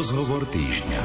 [0.00, 1.02] Rozhovor týždňa.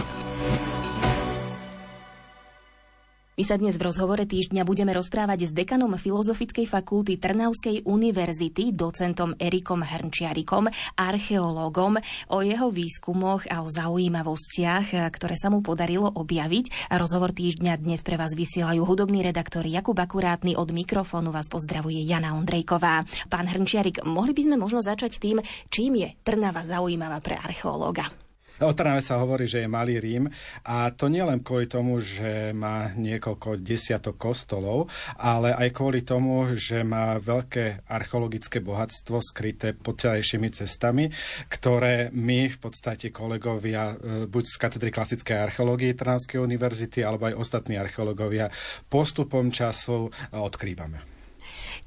[3.36, 9.36] My sa dnes v rozhovore týždňa budeme rozprávať s dekanom Filozofickej fakulty Trnavskej univerzity, docentom
[9.36, 12.00] Erikom Hrnčiarikom, archeológom,
[12.32, 16.96] o jeho výskumoch a o zaujímavostiach, ktoré sa mu podarilo objaviť.
[16.96, 20.56] Rozhovor týždňa dnes pre vás vysielajú hudobný redaktor Jakub Akurátny.
[20.56, 23.04] Od mikrofónu vás pozdravuje Jana Ondrejková.
[23.28, 28.25] Pán Hrnčiarik, mohli by sme možno začať tým, čím je Trnava zaujímavá pre archeológa?
[28.64, 30.32] O Trnave sa hovorí, že je malý Rím
[30.64, 34.88] a to nie len kvôli tomu, že má niekoľko desiatok kostolov,
[35.20, 41.12] ale aj kvôli tomu, že má veľké archeologické bohatstvo skryté pod terajšími cestami,
[41.52, 47.36] ktoré my v podstate kolegovia e, buď z katedry klasickej archeológie Trnavskej univerzity alebo aj
[47.36, 48.48] ostatní archeológovia
[48.88, 51.04] postupom času e, odkrývame.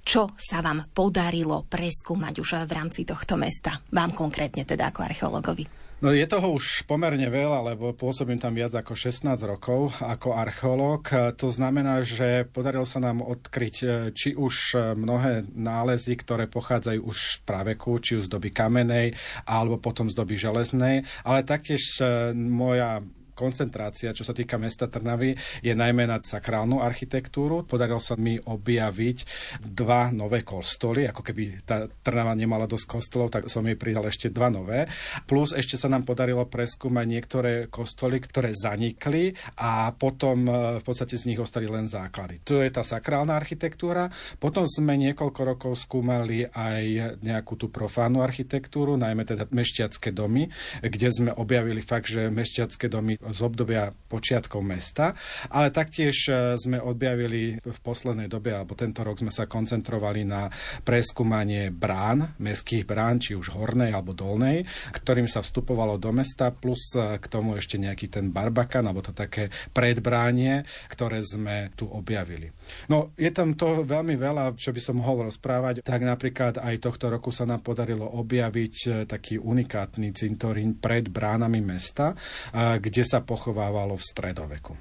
[0.05, 3.73] Čo sa vám podarilo preskúmať už v rámci tohto mesta?
[3.89, 5.88] Vám konkrétne teda ako archeológovi?
[5.98, 11.11] No je toho už pomerne veľa, lebo pôsobím tam viac ako 16 rokov ako archeológ.
[11.34, 17.03] To znamená, že podarilo sa nám odkryť e, či už e, mnohé nálezy, ktoré pochádzajú
[17.03, 21.98] už z praveku, či už z doby kamenej, alebo potom z doby železnej, ale taktiež
[21.98, 23.03] e, moja
[23.39, 27.62] koncentrácia, čo sa týka mesta Trnavy, je najmä na sakrálnu architektúru.
[27.62, 29.19] Podarilo sa mi objaviť
[29.62, 34.34] dva nové kostoly, ako keby tá Trnava nemala dosť kostolov, tak som jej pridal ešte
[34.34, 34.91] dva nové.
[35.30, 41.14] Plus ešte sa nám podarilo preskúmať niektoré kostoly, ktoré zanikli a potom e, v podstate
[41.14, 42.42] z nich ostali len základy.
[42.48, 44.08] To je tá sakrálna architektúra.
[44.41, 50.48] Potom sme niekoľko rokov skúmali aj nejakú tú profánnu architektúru, najmä teda mešťacké domy,
[50.80, 55.12] kde sme objavili fakt, že mešťacké domy z obdobia počiatkov mesta,
[55.53, 60.48] ale taktiež e, sme objavili v poslednej dobe, alebo tento rok sme sa koncentrovali na
[60.83, 66.97] preskúmanie brán, mestských brán, či už hornej alebo dolnej, ktorým sa vstupovalo do mesta, plus
[66.97, 72.48] e, k tomu ešte nejaký ten barbakan, alebo to také predbránie, ktoré sme tu objavili.
[72.89, 75.85] No, je tam to veľmi veľa, čo by som mohol rozprávať.
[75.85, 81.61] Tak napríklad aj tohto roku sa nám podarilo objaviť e, taký unikátny cintorín pred bránami
[81.61, 82.17] mesta,
[82.55, 84.73] kde sa sa pochovávalo v stredoveku.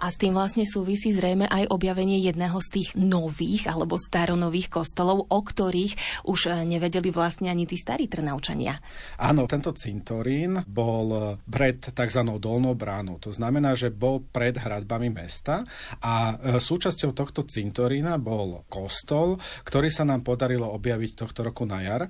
[0.00, 5.24] A s tým vlastne súvisí zrejme aj objavenie jedného z tých nových alebo staronových kostolov,
[5.28, 8.76] o ktorých už eh, nevedeli vlastne ani tí starí trnaučania.
[9.20, 12.22] Áno, tento cintorín bol pred tzv.
[12.40, 13.16] dolnou bránou.
[13.24, 15.64] To znamená, že bol pred hradbami mesta
[16.00, 21.80] a eh, súčasťou tohto cintorína bol kostol, ktorý sa nám podarilo objaviť tohto roku na
[21.82, 22.02] jar.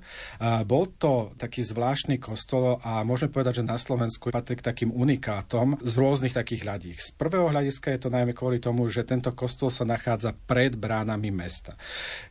[0.65, 5.77] Bol to taký zvláštny kostol a môžeme povedať, že na Slovensku patrí k takým unikátom
[5.81, 6.97] z rôznych takých hľadík.
[6.97, 10.73] Z prvého hľadiska hľadiska je to najmä kvôli tomu, že tento kostol sa nachádza pred
[10.73, 11.77] bránami mesta.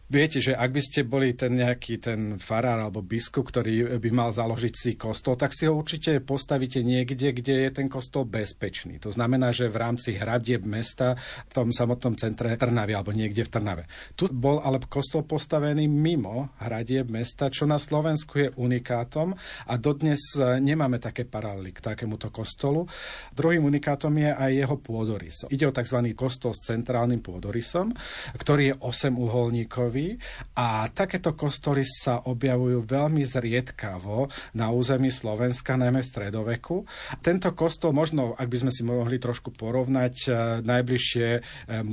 [0.06, 4.30] Viete, že ak by ste boli ten nejaký ten farár alebo biskup, ktorý by mal
[4.30, 9.02] založiť si kostol, tak si ho určite postavíte niekde, kde je ten kostol bezpečný.
[9.02, 11.18] To znamená, že v rámci hradieb mesta
[11.50, 13.90] v tom samotnom centre Trnavy alebo niekde v Trnave.
[14.14, 19.34] Tu bol ale kostol postavený mimo hradieb mesta, čo na Slovensku je unikátom
[19.66, 22.86] a dodnes nemáme také paralely k takémuto kostolu.
[23.34, 25.50] Druhým unikátom je aj jeho pôdorys.
[25.50, 25.98] Ide o tzv.
[26.14, 27.90] kostol s centrálnym pôdorysom,
[28.38, 30.20] ktorý je 8 uholníkový kostolový
[30.56, 36.76] a takéto kostoly sa objavujú veľmi zriedkavo na území Slovenska, najmä v stredoveku.
[37.20, 40.30] Tento kostol možno, ak by sme si mohli trošku porovnať, e,
[40.64, 41.40] najbližšie e,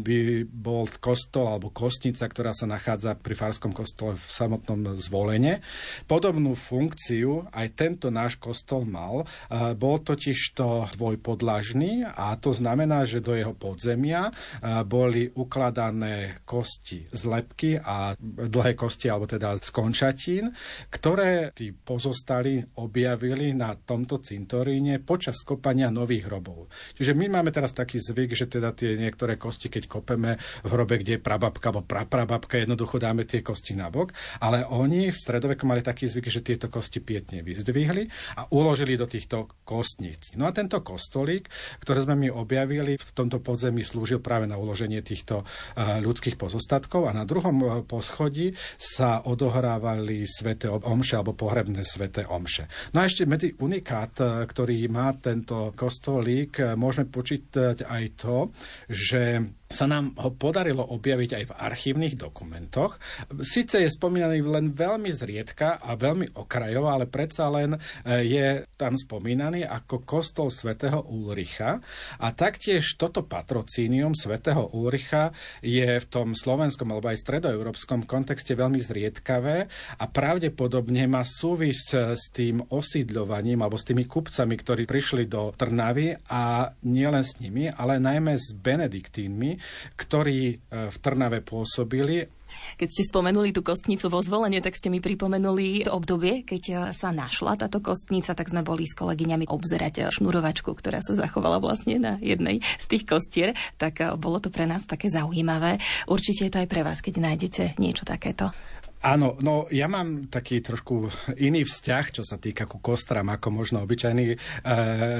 [0.03, 5.59] by bol kostol alebo kostnica, ktorá sa nachádza pri Farskom kostole v samotnom zvolenie.
[6.08, 9.24] Podobnú funkciu aj tento náš kostol mal.
[9.24, 14.31] E, bol totiž to dvojpodlažný a to znamená, že do jeho podzemia
[14.88, 20.50] boli ukladané kosti z lepky a a dlhé kosti, alebo teda z končatín,
[20.90, 26.74] ktoré tí pozostali objavili na tomto cintoríne počas kopania nových hrobov.
[26.98, 30.98] Čiže my máme teraz taký zvyk, že teda tie niektoré kosti, keď kopeme v hrobe,
[30.98, 34.10] kde je prababka alebo praprababka, jednoducho dáme tie kosti na bok,
[34.42, 38.10] ale oni v stredoveku mali taký zvyk, že tieto kosti pietne vyzdvihli
[38.42, 40.34] a uložili do týchto kostníc.
[40.34, 41.51] No a tento kostolík,
[41.84, 47.06] ktoré sme my objavili v tomto podzemí, slúžil práve na uloženie týchto uh, ľudských pozostatkov
[47.06, 52.71] a na druhom uh, poschodí sa odohrávali sveté omše alebo pohrebné sveté omše.
[52.95, 58.38] No a ešte medzi unikát, e, ktorý má tento kostolík, e, môžeme počítať aj to,
[58.89, 59.44] že
[59.74, 63.02] sa nám ho podarilo objaviť aj v archívnych dokumentoch.
[63.42, 67.80] Sice je spomínaný len veľmi zriedka a veľmi okrajovo, ale predsa len e,
[68.24, 68.48] je
[68.78, 71.81] tam spomínaný ako kostol svätého Ulricha
[72.22, 75.34] a taktiež toto patrocínium svätého Ulricha
[75.66, 79.66] je v tom slovenskom alebo aj stredoeurópskom kontexte veľmi zriedkavé
[79.98, 86.14] a pravdepodobne má súvisť s tým osídľovaním alebo s tými kupcami, ktorí prišli do Trnavy
[86.30, 89.62] a nielen s nimi, ale najmä s benediktínmi,
[89.95, 90.56] ktorí e,
[90.89, 92.27] v Trnave pôsobili
[92.77, 96.74] keď ste spomenuli tú kostnicu vo zvolenie, tak ste mi pripomenuli to obdobie, keď e,
[96.94, 101.57] sa našla táto kostnica, tak sme boli s kolegyňami obzerať e, šnurovačku, ktorá sa zachovala
[101.57, 103.50] vlastne na jednej z tých kostier.
[103.81, 105.81] Tak bolo to pre nás také zaujímavé.
[106.06, 108.54] Určite je to aj pre vás, keď nájdete niečo takéto.
[109.03, 113.83] Áno, no ja mám taký trošku iný vzťah, čo sa týka ku kostram, ako možno
[113.83, 114.38] obyčajní e,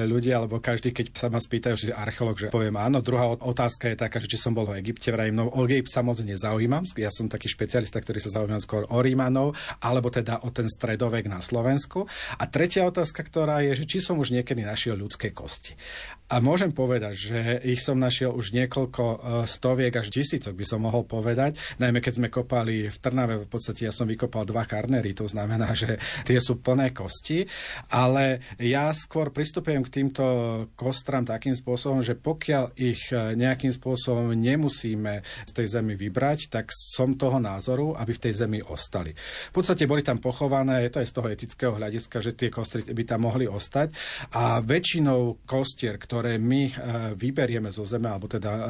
[0.08, 3.04] ľudia, alebo každý, keď sa ma spýtajú, že archeológ, že poviem áno.
[3.04, 6.00] Druhá otázka je taká, že či som bol v Egypte, vrajím, no o Egypt sa
[6.00, 6.88] moc nezaujímam.
[6.96, 11.28] Ja som taký špecialista, ktorý sa zaujímam skôr o Rímanov, alebo teda o ten stredovek
[11.28, 12.08] na Slovensku.
[12.40, 15.76] A tretia otázka, ktorá je, že či som už niekedy našiel ľudské kosti.
[16.32, 20.80] A môžem povedať, že ich som našiel už niekoľko e, stoviek až tisícok, by som
[20.82, 24.70] mohol povedať, najmä keď sme kopali v Trnave v podstate podstate ja som vykopal dva
[24.70, 25.98] karnery, to znamená, že
[26.30, 27.42] tie sú plné kosti,
[27.90, 30.26] ale ja skôr pristupujem k týmto
[30.78, 36.70] kostram takým spôsobom, že pokiaľ ich e, nejakým spôsobom nemusíme z tej zemi vybrať, tak
[36.70, 39.18] som toho názoru, aby v tej zemi ostali.
[39.50, 43.04] V podstate boli tam pochované, to je z toho etického hľadiska, že tie kostry by
[43.10, 43.90] tam mohli ostať
[44.38, 46.74] a väčšinou kostier, ktoré my e,
[47.18, 48.62] vyberieme zo zeme, alebo teda e,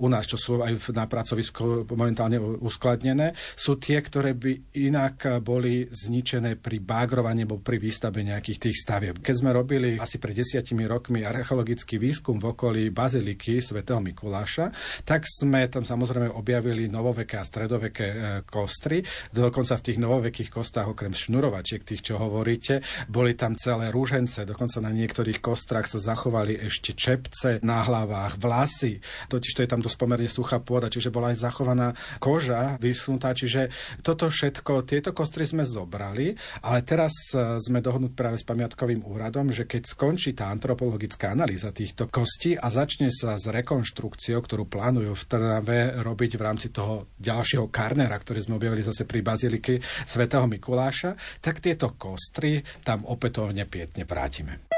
[0.00, 5.90] u nás, čo sú aj na pracovisku momentálne uskladnené, sú tie, ktoré by inak boli
[5.90, 9.18] zničené pri bágrovaní alebo pri výstave nejakých tých stavieb.
[9.18, 14.70] Keď sme robili asi pred desiatimi rokmi archeologický výskum v okolí baziliky svätého Mikuláša,
[15.02, 19.02] tak sme tam samozrejme objavili novoveké a stredoveké e, kostry.
[19.34, 22.80] Dokonca v tých novovekých kostách, okrem šnurovačiek, tých, čo hovoríte,
[23.10, 29.02] boli tam celé rúžence, dokonca na niektorých kostrách sa zachovali ešte čepce na hlavách, vlasy.
[29.26, 33.72] Totiž to je tam dosť pomerne suchá pôda, čiže bola aj zachovaná koža vyschnutá, čiže
[34.04, 39.50] toto všetko, tieto kostry sme zobrali, ale teraz e, sme dohodnúť práve s pamiatkovým úradom,
[39.50, 45.12] že keď skončí tá antropologická analýza týchto kostí a začne sa s rekonštrukciou, ktorú plánujú
[45.12, 50.46] v Trnave robiť v rámci toho ďalšieho karnera, ktorý sme objavili zase pri baziliky svätého
[50.46, 54.68] Mikuláša, tak tieto kostry tam opätovne pietne vrátime.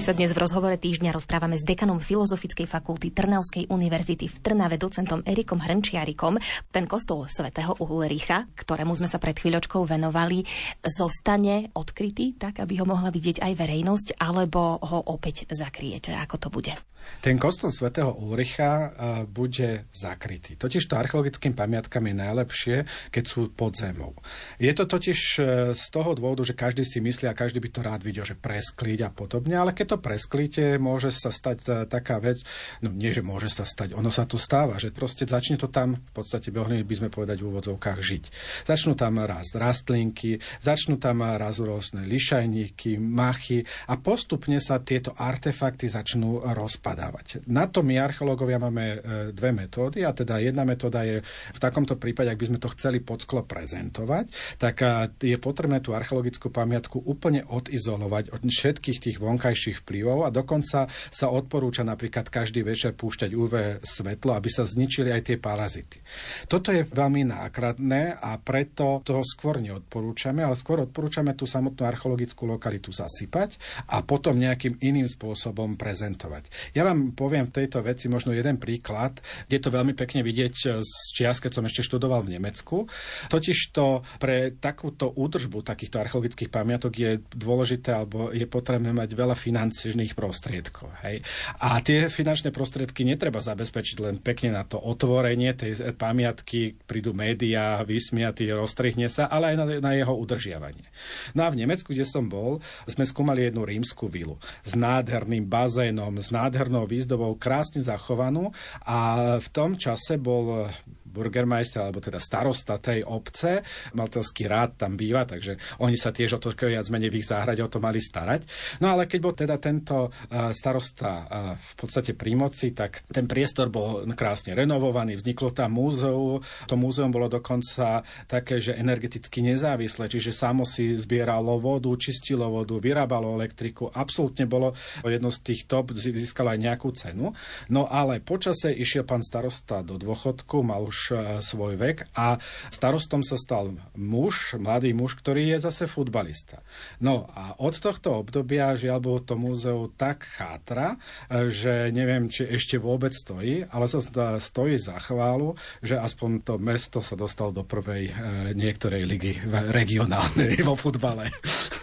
[0.00, 5.20] Sa dnes v rozhovore týždňa rozprávame s dekanom Filozofickej fakulty Trnavskej univerzity v Trnave docentom
[5.28, 6.40] Erikom Hrnčiarikom.
[6.72, 10.42] Ten kostol svätého Ulricha, ktorému sme sa pred chvíľočkou venovali,
[10.82, 16.16] zostane odkrytý tak, aby ho mohla vidieť aj verejnosť, alebo ho opäť zakriete?
[16.16, 16.72] Ako to bude?
[17.20, 18.96] Ten kostol svätého Ulricha
[19.28, 20.56] bude zakrytý.
[20.56, 22.76] Totiž to archeologickým pamiatkám je najlepšie,
[23.12, 24.16] keď sú pod zemou.
[24.56, 25.40] Je to totiž e,
[25.76, 29.06] z toho dôvodu, že každý si myslí a každý by to rád videl, že presklíť
[29.06, 32.40] a podobne, ale keď to presklíte, môže sa stať e, taká vec,
[32.80, 36.00] no nie, že môže sa stať, ono sa to stáva, že proste začne to tam,
[36.00, 38.24] v podstate by sme povedať v úvodzovkách žiť.
[38.66, 45.86] Začnú tam raz rastlinky, začnú tam raz rôzne lišajníky, machy a postupne sa tieto artefakty
[45.86, 47.44] začnú rozpadať dávať.
[47.48, 48.98] Na to my archeológovia máme e,
[49.32, 52.98] dve metódy a teda jedna metóda je v takomto prípade, ak by sme to chceli
[53.00, 54.86] pod sklo prezentovať, tak e,
[55.20, 61.26] je potrebné tú archeologickú pamiatku úplne odizolovať od všetkých tých vonkajších vplyvov a dokonca sa
[61.30, 66.02] odporúča napríklad každý večer púšťať UV svetlo, aby sa zničili aj tie parazity.
[66.50, 72.44] Toto je veľmi nákladné a preto to skôr neodporúčame, ale skôr odporúčame tú samotnú archeologickú
[72.44, 73.56] lokalitu zasypať
[73.88, 76.74] a potom nejakým iným spôsobom prezentovať.
[76.76, 80.92] Ja vám poviem v tejto veci možno jeden príklad, kde to veľmi pekne vidieť z
[81.14, 82.86] čias, keď som ešte študoval v Nemecku.
[83.28, 89.36] Totiž to pre takúto údržbu takýchto archeologických pamiatok je dôležité alebo je potrebné mať veľa
[89.36, 90.90] finančných prostriedkov.
[91.06, 91.22] Hej?
[91.62, 97.82] A tie finančné prostriedky netreba zabezpečiť len pekne na to otvorenie tej pamiatky, prídu médiá,
[97.86, 100.86] vysmiatý, roztrihne sa, ale aj na, na jeho udržiavanie.
[101.34, 106.16] No a v Nemecku, kde som bol, sme skúmali jednu rímsku vilu s nádherným bazénom,
[106.18, 106.32] s
[106.70, 108.54] nádhernou výzdobou krásne zachovanú
[108.86, 110.70] a v tom čase bol
[111.10, 113.66] burgermeister, alebo teda starosta tej obce.
[113.98, 117.60] Maltelský rád tam býva, takže oni sa tiež o to viac menej v ich záhrade
[117.60, 118.46] o to mali starať.
[118.78, 123.26] No ale keď bol teda tento uh, starosta uh, v podstate pri moci, tak ten
[123.26, 126.38] priestor bol krásne renovovaný, vzniklo tam múzeum.
[126.70, 132.78] To múzeum bolo dokonca také, že energeticky nezávislé, čiže samo si zbieralo vodu, čistilo vodu,
[132.78, 133.90] vyrábalo elektriku.
[133.90, 137.32] Absolútne bolo jedno z tých top, získalo aj nejakú cenu.
[137.72, 142.36] No ale počase išiel pán starosta do dôchodku, mal už e, svoj vek a
[142.68, 146.60] starostom sa stal muž, mladý muž, ktorý je zase futbalista.
[147.00, 151.00] No a od tohto obdobia žiaľ bolo to múzeu tak chátra,
[151.32, 154.02] e, že neviem, či ešte vôbec stojí, ale sa
[154.36, 158.12] stojí za chválu, že aspoň to mesto sa dostalo do prvej e,
[158.52, 159.32] niektorej ligy
[159.72, 161.32] regionálnej vo futbale.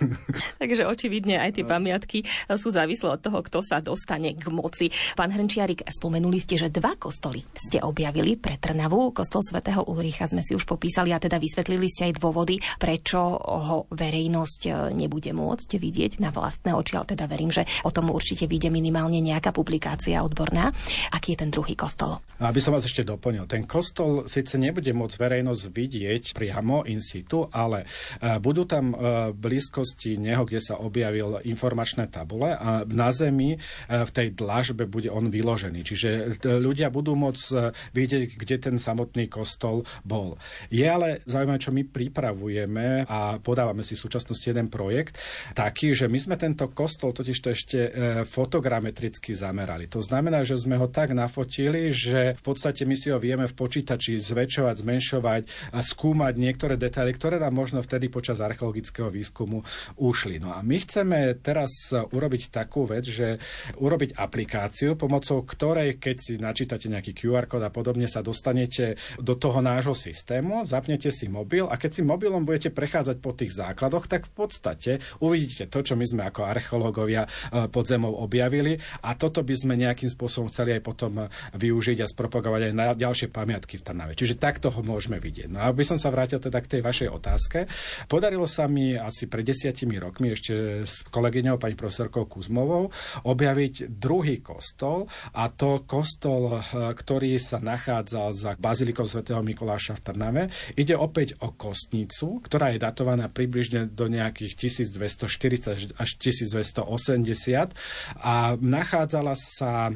[0.62, 2.20] Takže očividne aj tie pamiatky
[2.54, 4.94] sú závislé od toho, kto sa dostane k moci.
[5.16, 9.07] Pán Hrnčiarik, spomenuli ste, že dva kostoly ste objavili pre Trnavu.
[9.16, 13.88] Kostol svätého Ulricha sme si už popísali a teda vysvetlili ste aj dôvody, prečo ho
[13.96, 18.50] verejnosť e, nebude môcť vidieť na vlastné oči, ale teda verím, že o tom určite
[18.50, 20.76] vyjde minimálne nejaká publikácia odborná.
[21.16, 22.20] Aký je ten druhý kostol?
[22.38, 27.48] Aby som vás ešte doplnil, ten kostol síce nebude môcť verejnosť vidieť priamo in situ,
[27.50, 27.88] ale
[28.20, 33.60] e, budú tam e, blízko blízkosti neho, kde sa objavil informačné tabule a na zemi
[33.88, 35.86] v tej dlažbe bude on vyložený.
[35.86, 36.10] Čiže
[36.58, 40.42] ľudia budú môcť vidieť, kde ten samotný kostol bol.
[40.74, 45.22] Je ale zaujímavé, čo my pripravujeme a podávame si v súčasnosti jeden projekt,
[45.54, 47.80] taký, že my sme tento kostol totiž to ešte
[48.25, 49.86] fotogrametricky zamerali.
[49.94, 53.54] To znamená, že sme ho tak nafotili, že v podstate my si ho vieme v
[53.54, 55.42] počítači zväčšovať, zmenšovať
[55.77, 59.62] a skúmať niektoré detaily, ktoré nám možno vtedy počas archeologického výskumu
[60.01, 60.42] ušli.
[60.42, 63.38] No a my chceme teraz urobiť takú vec, že
[63.77, 68.87] urobiť aplikáciu, pomocou ktorej, keď si načítate nejaký QR kód a podobne, sa dostanete
[69.17, 73.58] do toho nášho systému, zapnete si mobil a keď si mobilom budete prechádzať po tých
[73.58, 77.29] základoch, tak v podstate uvidíte to, čo my sme ako archeológovia e,
[77.67, 81.12] pod zemou objavili a toto by sme nejakým spôsobom chceli aj potom
[81.58, 84.13] využiť a spropagovať aj na ďalšie pamiatky v Trnave.
[84.13, 85.50] Čiže takto ho môžeme vidieť.
[85.50, 87.60] No a aby som sa vrátil teda k tej vašej otázke,
[88.06, 92.91] podarilo sa mi asi pred desiatimi rokmi ešte s kolegyňou pani profesorkou Kuzmovou
[93.24, 100.03] objaviť druhý kostol a to kostol, eh, ktorý sa nachádza za bazilikou svätého Mikuláša v
[100.03, 100.43] Trnave.
[100.75, 107.74] Ide opäť o kostnicu, ktorá je datovaná približne do nejakých 1240 až 1280
[108.22, 109.93] a nachádzala sa eh,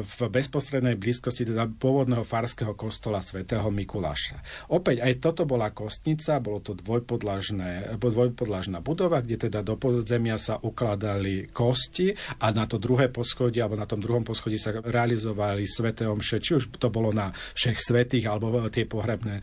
[0.00, 4.38] v bezprostrednej blízkosti teda pôvodného farského kostola svätého Mikuláša.
[4.70, 11.50] Opäť aj toto bola kostnica, bolo to dvojpodlažná budova, kde teda do podzemia sa ukladali
[11.50, 16.38] kosti a na to druhé poschodie alebo na tom druhom poschodí sa realizovali sveté omše,
[16.38, 19.42] či už to bolo na všech svetých alebo tie pohrebné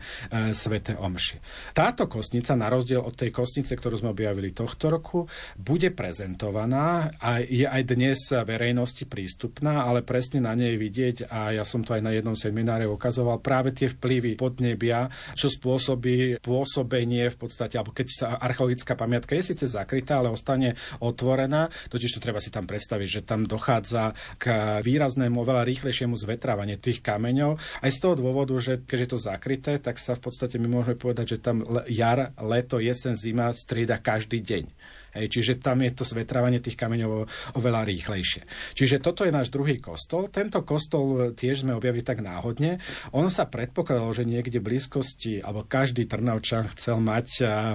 [0.56, 1.44] sveté omše.
[1.76, 5.28] Táto kostnica, na rozdiel od tej kostnice, ktorú sme objavili tohto roku,
[5.60, 11.64] bude prezentovaná a je aj dnes verejnosti prístupná, ale presne na nej vidieť a ja
[11.68, 17.36] som to aj na jednom semináre ukazoval práve tie vplyvy podnebia, čo spôsobí pôsobenie v
[17.36, 22.38] podstate, alebo keď sa archeologická pamiatka je síce zakrytá, ale ostane otvorená, totiž to treba
[22.38, 27.58] si tam predstaviť, že tam dochádza k výraznému, oveľa rýchlejšiemu zvetrávaniu tých kameňov.
[27.82, 30.94] Aj z toho dôvodu, že keď je to zakryté, tak sa v podstate my môžeme
[30.94, 34.64] povedať, že tam jar, leto, jesen, zima strieda každý deň.
[35.12, 37.28] Hej, čiže tam je to svetrávanie tých kameňov
[37.60, 38.48] oveľa rýchlejšie.
[38.72, 40.32] Čiže toto je náš druhý kostol.
[40.32, 42.80] Tento kostol tiež sme objavili tak náhodne.
[43.12, 47.26] On sa predpokladal, že niekde v blízkosti, alebo každý Trnavčan chcel mať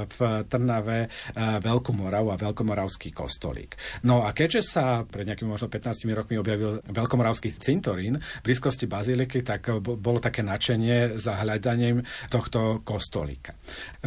[0.09, 3.77] v Trnave Veľkú Moravu a Veľkomoravský kostolík.
[4.01, 9.45] No a keďže sa pred nejakými možno 15 rokmi objavil Veľkomoravský cintorín v blízkosti Baziliky,
[9.45, 12.01] tak bolo také nadšenie za hľadaním
[12.33, 13.53] tohto kostolíka.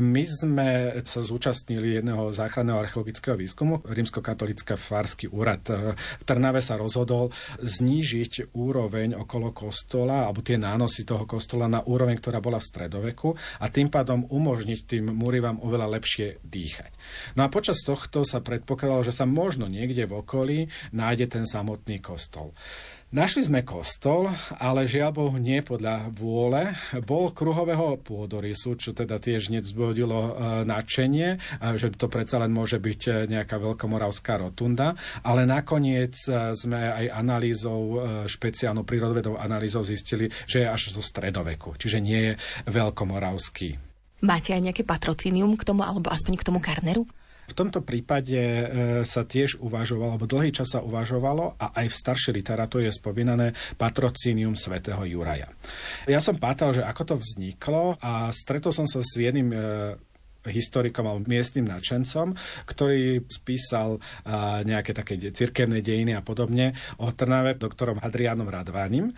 [0.02, 3.74] My sme sa zúčastnili jedného záchranného archeologického katolického výskumu.
[3.84, 7.28] Rímskokatolický fársky úrad e, v Trnave sa rozhodol
[7.60, 13.36] znížiť úroveň okolo kostola alebo tie nánosy toho kostola na úroveň, ktorá bola v stredoveku
[13.60, 16.92] a tým pádom umožniť tým múrivám oveľa lepšie dýchať.
[17.36, 20.58] No a počas tohto sa predpokladalo, že sa možno niekde v okolí
[20.96, 22.56] nájde ten samotný kostol.
[23.10, 24.30] Našli sme kostol,
[24.62, 26.78] ale žiaľ Bohu nie podľa vôle.
[27.02, 31.28] Bol kruhového pôdorysu, čo teda tiež nevzbudilo e, nadšenie,
[31.74, 34.94] že to predsa len môže byť e, nejaká veľkomoravská rotunda,
[35.26, 37.98] ale nakoniec e, sme aj analýzou,
[38.30, 42.32] špeciálnou prírodovedou analýzou zistili, že je až zo stredoveku, čiže nie je
[42.70, 43.74] veľkomoravský.
[44.22, 47.10] Máte aj nejaké patrocínium k tomu, alebo aspoň k tomu karneru?
[47.50, 48.64] V tomto prípade e,
[49.02, 53.58] sa tiež uvažovalo, alebo dlhý čas sa uvažovalo a aj v staršej literatúre je spomínané
[53.74, 55.50] patrocínium svätého Juraja.
[56.06, 59.58] Ja som pátal, že ako to vzniklo a stretol som sa s jedným e,
[60.48, 62.32] historikom alebo miestnym nadšencom,
[62.64, 69.12] ktorý spísal uh, nejaké také cirkevné dejiny a podobne o Trnave doktorom Adrianom Radvánim.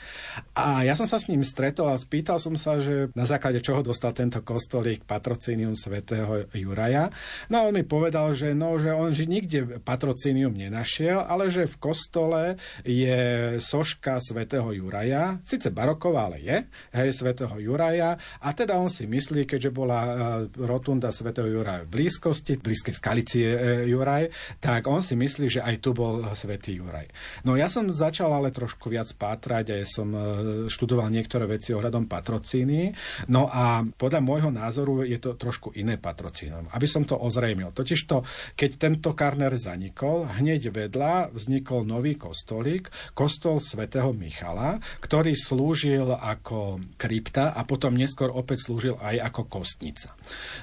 [0.59, 3.85] A ja som sa s ním stretol a spýtal som sa, že na základe čoho
[3.87, 7.12] dostal tento kostolík patrocínium svätého Juraja.
[7.52, 11.69] No a on mi povedal, že, no, že on že nikde patrocínium nenašiel, ale že
[11.69, 12.43] v kostole
[12.83, 16.59] je soška svätého Juraja, síce baroková, ale je,
[16.97, 20.14] hej, svätého Juraja a teda on si myslí, keďže bola uh,
[20.57, 23.52] rotunda svätého Juraja v blízkosti, v blízkej skalici je
[23.87, 27.07] Juraj, tak on si myslí, že aj tu bol svätý Juraj.
[27.47, 30.21] No ja som začal ale trošku viac pátrať a ja som e,
[30.67, 32.91] študoval niektoré veci ohľadom patrocíny.
[33.31, 36.67] No a podľa môjho názoru je to trošku iné patrocínom.
[36.73, 37.71] Aby som to ozrejmil.
[37.71, 38.26] Totižto,
[38.57, 46.82] keď tento Karner zanikol, hneď vedľa vznikol nový kostolík, kostol svätého Michala, ktorý slúžil ako
[46.97, 50.17] krypta a potom neskôr opäť slúžil aj ako kostnica.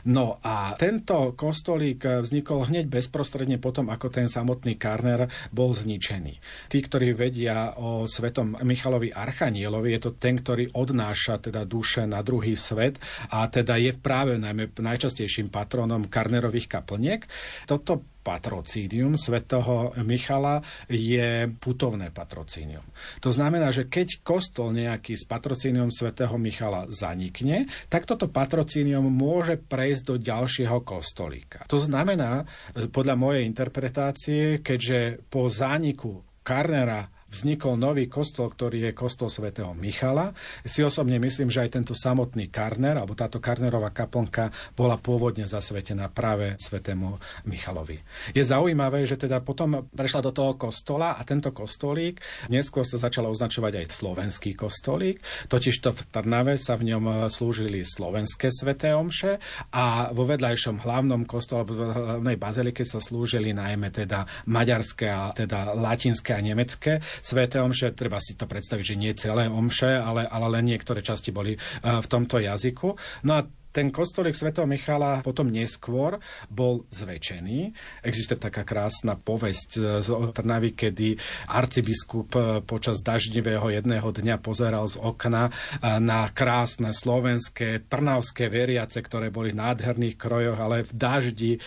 [0.09, 6.33] No a tento kostolík vznikol hneď bezprostredne potom, ako ten samotný Karner bol zničený.
[6.71, 12.23] Tí, ktorí vedia o svetom Michalovi Archanielovi, je to ten, ktorý odnáša teda duše na
[12.23, 12.99] druhý svet
[13.31, 17.27] a teda je práve najmä najčastejším patronom Karnerových kaplniek.
[17.67, 22.83] Toto patrocínium svätého Michala je putovné patrocínium.
[23.23, 29.57] To znamená, že keď kostol nejaký s patrocínium svätého Michala zanikne, tak toto patrocínium môže
[29.57, 31.65] prejsť do ďalšieho kostolíka.
[31.71, 32.43] To znamená,
[32.91, 40.33] podľa mojej interpretácie, keďže po zániku Karnera vznikol nový kostol, ktorý je kostol svätého Michala.
[40.65, 46.09] Si osobne myslím, že aj tento samotný Karner, alebo táto Karnerová kaplnka bola pôvodne zasvetená
[46.09, 47.15] práve svätému
[47.45, 48.01] Michalovi.
[48.33, 53.29] Je zaujímavé, že teda potom prešla do toho kostola a tento kostolík neskôr sa začalo
[53.29, 59.37] označovať aj slovenský kostolík, totižto v Trnave sa v ňom slúžili slovenské sveté omše
[59.71, 65.31] a vo vedľajšom hlavnom kostole alebo v hlavnej bazilike sa slúžili najmä teda maďarské a
[65.35, 70.25] teda latinské a nemecké Sveté omše, treba si to predstaviť, že nie celé omše, ale,
[70.25, 72.87] ale len niektoré časti boli eh, v tomto jazyku.
[73.27, 76.17] No a ten kostolík svätého Michala potom neskôr
[76.49, 77.73] bol zväčšený.
[78.01, 81.15] Existuje taká krásna povesť z Trnavy, kedy
[81.53, 82.33] arcibiskup
[82.65, 85.53] počas daždivého jedného dňa pozeral z okna
[86.01, 91.59] na krásne slovenské trnavské veriace, ktoré boli v nádherných krojoch, ale v daždi e,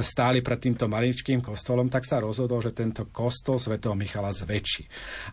[0.00, 4.88] stáli pred týmto maličkým kostolom, tak sa rozhodol, že tento kostol svätého Michala zväčší.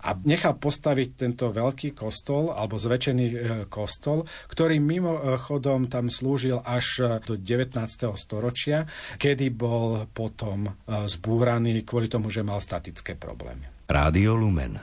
[0.08, 3.26] A nechal postaviť tento veľký kostol, alebo zväčšený
[3.72, 7.78] kostol, ktorý mimochodom tam slúžil až e, do 19.
[8.18, 8.90] storočia,
[9.22, 10.72] kedy bol potom e,
[11.06, 13.70] zbúraný kvôli tomu, že mal statické problémy.
[13.86, 14.82] Rádio Lumen,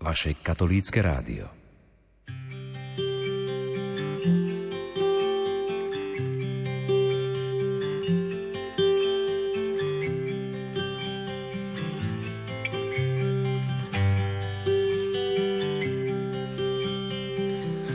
[0.00, 1.46] vaše katolícke rádio.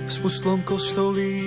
[0.08, 1.47] V pustlom kostolíku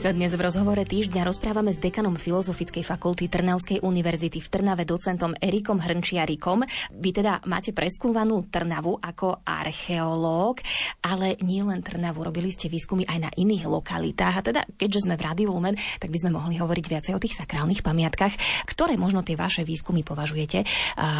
[0.00, 5.36] sa dnes v rozhovore týždňa rozprávame s dekanom Filozofickej fakulty Trnavskej univerzity v Trnave docentom
[5.36, 6.64] Erikom Hrnčiarikom.
[6.96, 10.64] Vy teda máte preskúvanú Trnavu ako archeológ,
[11.04, 14.34] ale nie len Trnavu, robili ste výskumy aj na iných lokalitách.
[14.40, 17.36] A teda, keďže sme v Rádiu Lumen, tak by sme mohli hovoriť viacej o tých
[17.36, 20.64] sakrálnych pamiatkách, ktoré možno tie vaše výskumy považujete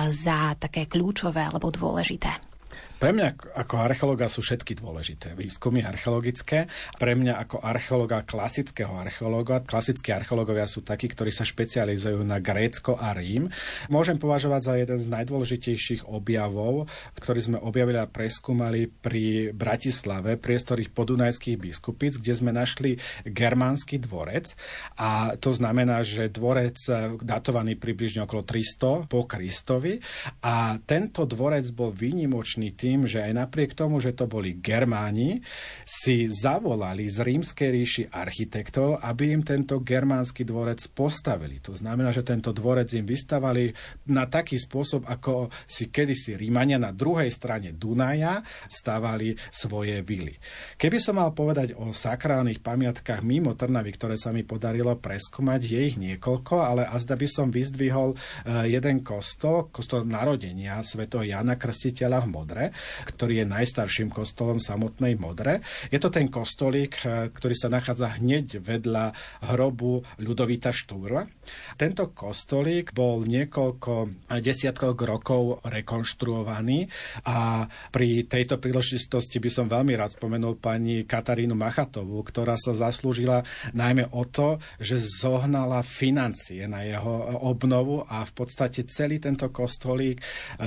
[0.09, 2.50] za také kľúčové alebo dôležité.
[3.01, 5.33] Pre mňa ako archeologa sú všetky dôležité.
[5.33, 6.69] Výskumy archeologické.
[7.01, 13.01] Pre mňa ako archeologa, klasického archeologa, klasickí archeológovia sú takí, ktorí sa špecializujú na Grécko
[13.01, 13.49] a Rím.
[13.89, 20.93] Môžem považovať za jeden z najdôležitejších objavov, ktorý sme objavili a preskúmali pri Bratislave, priestorých
[20.93, 24.53] podunajských biskupíc, kde sme našli germánsky dvorec.
[25.01, 26.77] A to znamená, že dvorec
[27.25, 29.97] datovaný približne okolo 300 po Kristovi.
[30.45, 35.39] A tento dvorec bol výnimočný tým, tým, že aj napriek tomu, že to boli Germáni,
[35.87, 41.63] si zavolali z rímskej ríši architektov, aby im tento germánsky dvorec postavili.
[41.63, 43.71] To znamená, že tento dvorec im vystavali
[44.11, 50.35] na taký spôsob, ako si kedysi Rímania na druhej strane Dunaja stavali svoje vily.
[50.75, 55.81] Keby som mal povedať o sakrálnych pamiatkách mimo Trnavy, ktoré sa mi podarilo preskúmať, je
[55.95, 62.27] ich niekoľko, ale azda by som vyzdvihol eh, jeden kostol, kostol narodenia svätého Jana Krstiteľa
[62.27, 62.65] v Modre,
[63.09, 65.61] ktorý je najstarším kostolom samotnej Modre.
[65.91, 69.13] Je to ten kostolík, eh, ktorý sa nachádza hneď vedľa
[69.53, 71.27] hrobu Ľudovita Štúra.
[71.75, 76.87] Tento kostolík bol niekoľko desiatkov rokov rekonštruovaný
[77.27, 83.43] a pri tejto príležitosti by som veľmi rád spomenul pani Katarínu Machatovú, ktorá sa zaslúžila
[83.73, 90.23] najmä o to, že zohnala financie na jeho obnovu a v podstate celý tento kostolík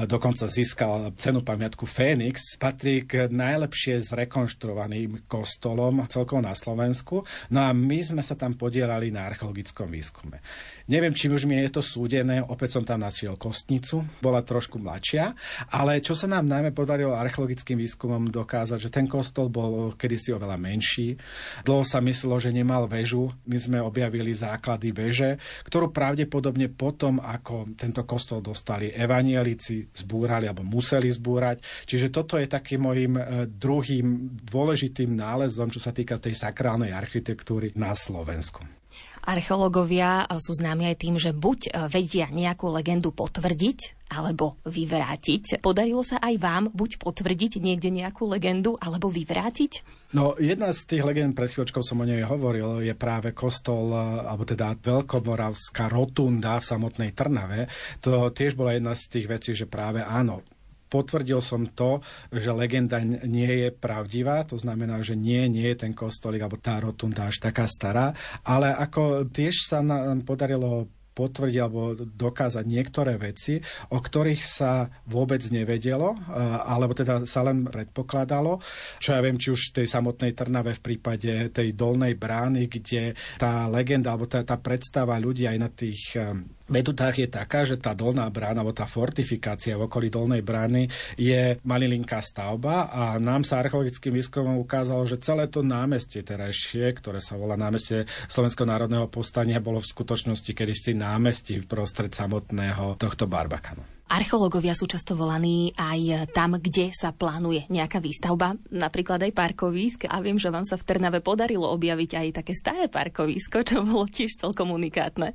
[0.06, 7.24] dokonca získal cenu pamiatku Fénix patrí k najlepšie zrekonštruovaným kostolom celkovo na Slovensku.
[7.56, 10.44] No a my sme sa tam podielali na archeologickom výskume.
[10.84, 15.32] Neviem, či už mi je to súdené, opäť som tam našiel kostnicu, bola trošku mladšia,
[15.72, 20.60] ale čo sa nám najmä podarilo archeologickým výskumom dokázať, že ten kostol bol kedysi oveľa
[20.60, 21.16] menší.
[21.64, 23.32] Dlho sa myslelo, že nemal väžu.
[23.48, 30.68] My sme objavili základy veže, ktorú pravdepodobne potom, ako tento kostol dostali evanielici, zbúrali alebo
[30.68, 31.88] museli zbúrať.
[31.88, 37.72] Čiže toto je takým mojim e, druhým dôležitým nálezom, čo sa týka tej sakrálnej architektúry
[37.80, 38.83] na Slovensku.
[39.24, 45.58] Archeológovia sú známi aj tým, že buď vedia nejakú legendu potvrdiť, alebo vyvrátiť.
[45.58, 49.82] Podarilo sa aj vám buď potvrdiť niekde nejakú legendu, alebo vyvrátiť?
[50.14, 54.46] No, jedna z tých legend, pred chvíľočkou som o nej hovoril, je práve kostol, alebo
[54.46, 57.72] teda Veľkomoravská rotunda v samotnej Trnave.
[58.06, 60.46] To tiež bola jedna z tých vecí, že práve áno,
[60.94, 65.98] potvrdil som to, že legenda nie je pravdivá, to znamená, že nie, nie je ten
[65.98, 68.14] kostolík alebo tá rotunda až taká stará,
[68.46, 73.62] ale ako tiež sa nám podarilo potvrdiť alebo dokázať niektoré veci,
[73.94, 76.22] o ktorých sa vôbec nevedelo, eh,
[76.66, 78.60] alebo teda sa len predpokladalo.
[78.98, 83.14] Čo ja viem, či už v tej samotnej Trnave v prípade tej dolnej brány, kde
[83.38, 86.18] tá legenda alebo tá, tá predstava ľudí aj na tých
[86.64, 90.88] Vedutách je taká, že tá dolná brána, alebo tá fortifikácia v okolí dolnej brány
[91.20, 97.20] je malilinká stavba a nám sa archeologickým výskumom ukázalo, že celé to námestie terajšie, ktoré
[97.20, 103.84] sa volá námestie Slovenského národného povstania, bolo v skutočnosti kedysi námestí prostred samotného tohto Barbakanu.
[104.12, 110.00] Archeológovia sú často volaní aj tam, kde sa plánuje nejaká výstavba, napríklad aj parkovísk.
[110.12, 114.06] A viem, že vám sa v Trnave podarilo objaviť aj také staré parkovisko, čo bolo
[114.06, 115.34] tiež celkom unikátne.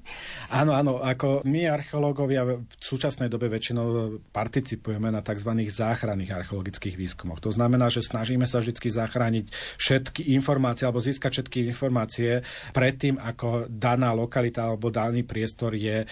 [0.53, 5.51] Áno, áno, ako my archeológovia v súčasnej dobe väčšinou participujeme na tzv.
[5.67, 7.43] záchranných archeologických výskumoch.
[7.43, 9.45] To znamená, že snažíme sa vždy zachrániť
[9.81, 16.07] všetky informácie alebo získať všetky informácie predtým, ako daná lokalita alebo daný priestor je e,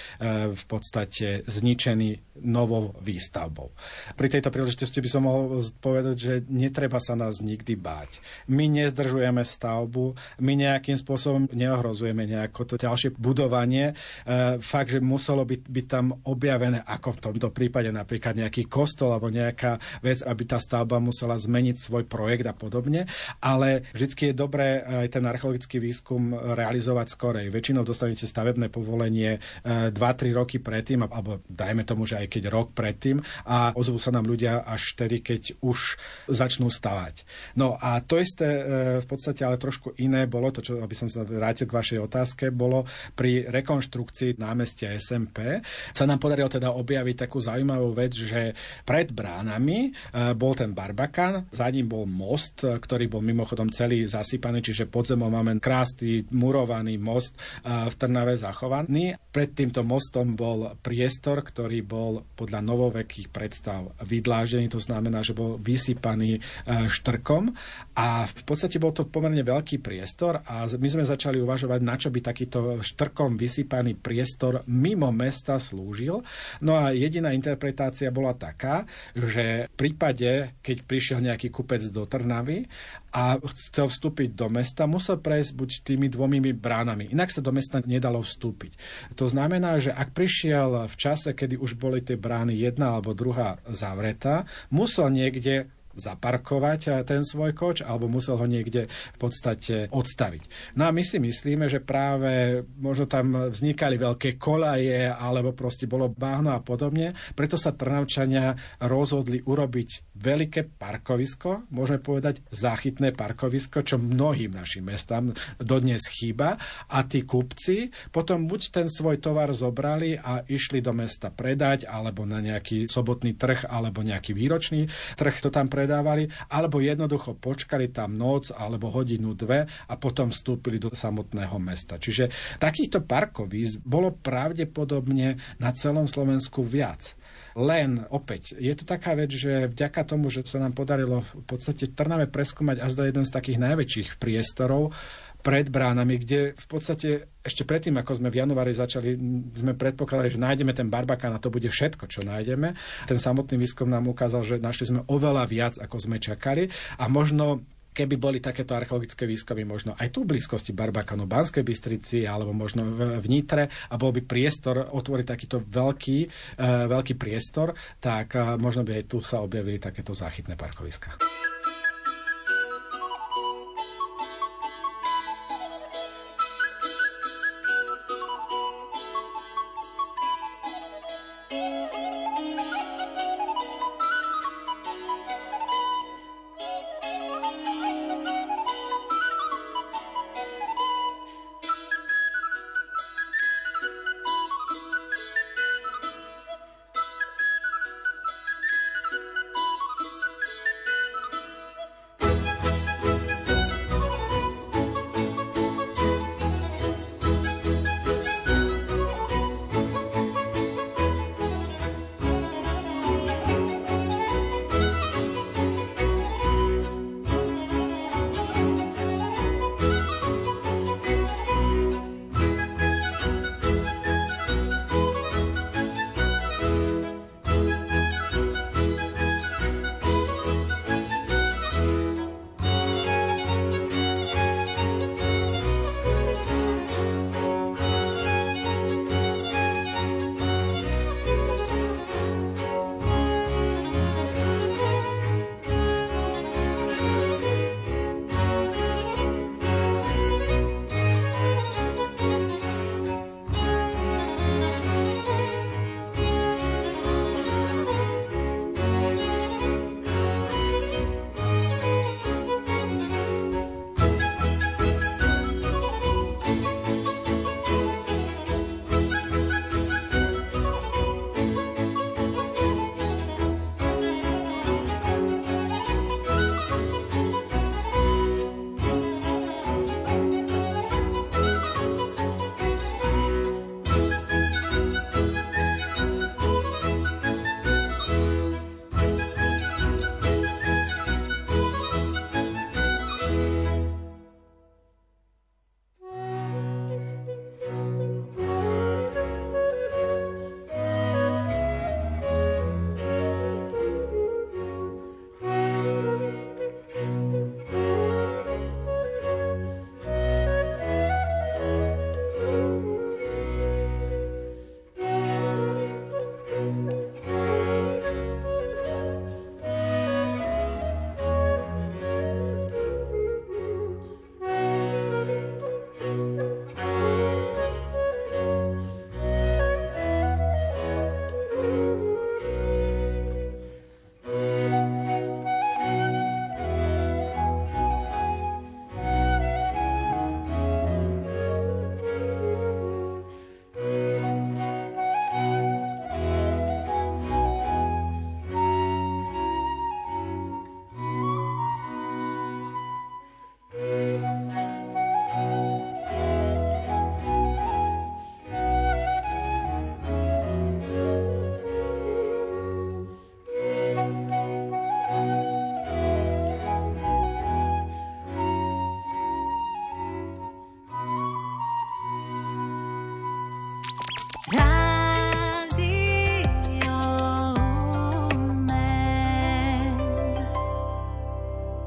[0.50, 3.72] v podstate zničený novou výstavbou.
[4.16, 8.20] Pri tejto príležitosti by som mohol povedať, že netreba sa nás nikdy báť.
[8.50, 13.92] My nezdržujeme stavbu, my nejakým spôsobom neohrozujeme nejako to ďalšie budovanie.
[14.26, 19.14] E, fakt, že muselo byť, byť tam objavené, ako v tomto prípade napríklad nejaký kostol
[19.14, 23.08] alebo nejaká vec, aby tá stavba musela zmeniť svoj projekt a podobne.
[23.40, 27.46] Ale vždy je dobré aj ten archeologický výskum realizovať skorej.
[27.52, 32.76] Väčšinou dostanete stavebné povolenie 2-3 e, roky predtým, alebo dajme tomu, že aj keď rok
[32.76, 35.98] predtým a ozvú sa nám ľudia až vtedy, keď už
[36.30, 37.26] začnú stavať.
[37.58, 38.62] No a to isté e,
[39.02, 42.44] v podstate ale trošku iné bolo, to čo, aby som sa vrátil k vašej otázke,
[42.50, 45.60] bolo pri rekonštrukcii námestia SMP.
[45.94, 48.52] Sa nám podarilo teda objaviť takú zaujímavú vec, že
[48.84, 49.90] pred bránami e,
[50.34, 55.30] bol ten Barbakan, za ním bol most, ktorý bol mimochodom celý zasypaný, čiže pod zemou
[55.30, 59.16] máme krásny murovaný most e, v Trnave zachovaný.
[59.30, 65.58] Pred týmto mostom bol priestor, ktorý bol podľa novovekých predstav vydlážený, to znamená, že bol
[65.58, 66.40] vysypaný e,
[66.88, 67.52] štrkom
[67.96, 72.08] a v podstate bol to pomerne veľký priestor a my sme začali uvažovať, na čo
[72.12, 76.22] by takýto štrkom vysypaný priestor mimo mesta slúžil.
[76.62, 82.68] No a jediná interpretácia bola taká, že v prípade, keď prišiel nejaký kupec do Trnavy
[83.12, 87.12] a chcel vstúpiť do mesta, musel prejsť buď tými dvomi bránami.
[87.12, 88.76] Inak sa do mesta nedalo vstúpiť.
[89.16, 93.62] To znamená, že ak prišiel v čase, kedy už boli tie brány jedna alebo druhá
[93.70, 100.76] zavretá, musel niekde zaparkovať eh, ten svoj koč alebo musel ho niekde v podstate odstaviť.
[100.76, 106.12] No a my si myslíme, že práve možno tam vznikali veľké kolaje alebo proste bolo
[106.12, 108.54] báhno a podobne, preto sa Trnavčania
[108.84, 116.98] rozhodli urobiť veľké parkovisko, môžeme povedať záchytné parkovisko, čo mnohým našim mestám dodnes chýba a
[117.04, 122.40] tí kupci potom buď ten svoj tovar zobrali a išli do mesta predať alebo na
[122.40, 128.18] nejaký sobotný trh alebo nejaký výročný trh to tam predali predávali, alebo jednoducho počkali tam
[128.18, 131.94] noc alebo hodinu, dve a potom vstúpili do samotného mesta.
[132.02, 137.14] Čiže takýchto parkovíc bolo pravdepodobne na celom Slovensku viac.
[137.56, 141.88] Len opäť, je to taká vec, že vďaka tomu, že sa nám podarilo v podstate
[141.88, 144.92] Trnave preskúmať a zda jeden z takých najväčších priestorov,
[145.40, 147.08] pred bránami, kde v podstate
[147.46, 149.14] ešte predtým, ako sme v januári začali,
[149.54, 152.74] sme predpokladali, že nájdeme ten barbakán a to bude všetko, čo nájdeme.
[153.06, 156.66] Ten samotný výskum nám ukázal, že našli sme oveľa viac, ako sme čakali
[156.98, 157.62] a možno
[157.96, 162.84] keby boli takéto archeologické výskumy možno aj tu v blízkosti Barbakanu, Banskej Bystrici alebo možno
[162.84, 166.18] v, v Nitre a bol by priestor otvoriť takýto veľký,
[166.60, 171.16] uh, veľký priestor, tak uh, možno by aj tu sa objavili takéto záchytné parkoviska.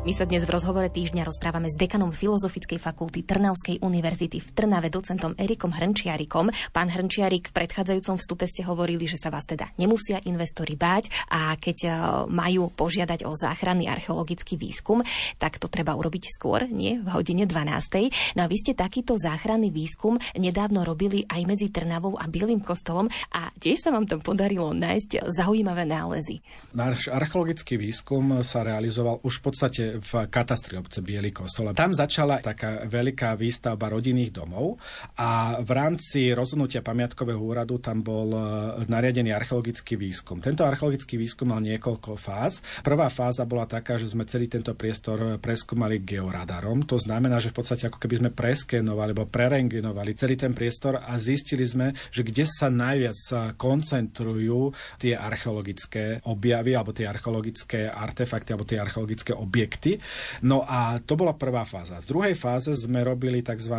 [0.09, 4.89] My sa dnes v rozhovore týždňa rozprávame s dekanom Filozofickej fakulty Trnavskej univerzity v Trnave,
[4.89, 6.49] docentom Erikom Hrnčiarikom.
[6.73, 11.53] Pán Hrnčiarik, v predchádzajúcom vstupe ste hovorili, že sa vás teda nemusia investori báť a
[11.61, 11.89] keď e,
[12.25, 15.05] majú požiadať o záchranný archeologický výskum,
[15.37, 18.33] tak to treba urobiť skôr, nie v hodine 12.
[18.33, 23.13] No a vy ste takýto záchranný výskum nedávno robili aj medzi Trnavou a Bielým kostolom
[23.29, 26.41] a tiež sa vám tam podarilo nájsť zaujímavé nálezy.
[26.73, 31.75] Náš archeologický výskum sa realizoval už v podstate v katastri obce Bielý kostol.
[31.75, 34.79] Tam začala taká veľká výstavba rodinných domov
[35.19, 38.41] a v rámci rozhodnutia pamiatkového úradu tam bol e,
[38.87, 40.39] nariadený archeologický výskum.
[40.39, 42.63] Tento archeologický výskum mal niekoľko fáz.
[42.79, 46.87] Prvá fáza bola taká, že sme celý tento priestor preskúmali georadarom.
[46.87, 51.17] To znamená, že v podstate ako keby sme preskenovali alebo prerengenovali celý ten priestor a
[51.17, 53.17] zistili sme, že kde sa najviac
[53.57, 54.69] koncentrujú
[55.01, 59.88] tie archeologické objavy alebo tie archeologické artefakty alebo tie archeologické objekty.
[60.45, 62.03] No a to bola prvá fáza.
[62.03, 63.75] V druhej fáze sme robili tzv.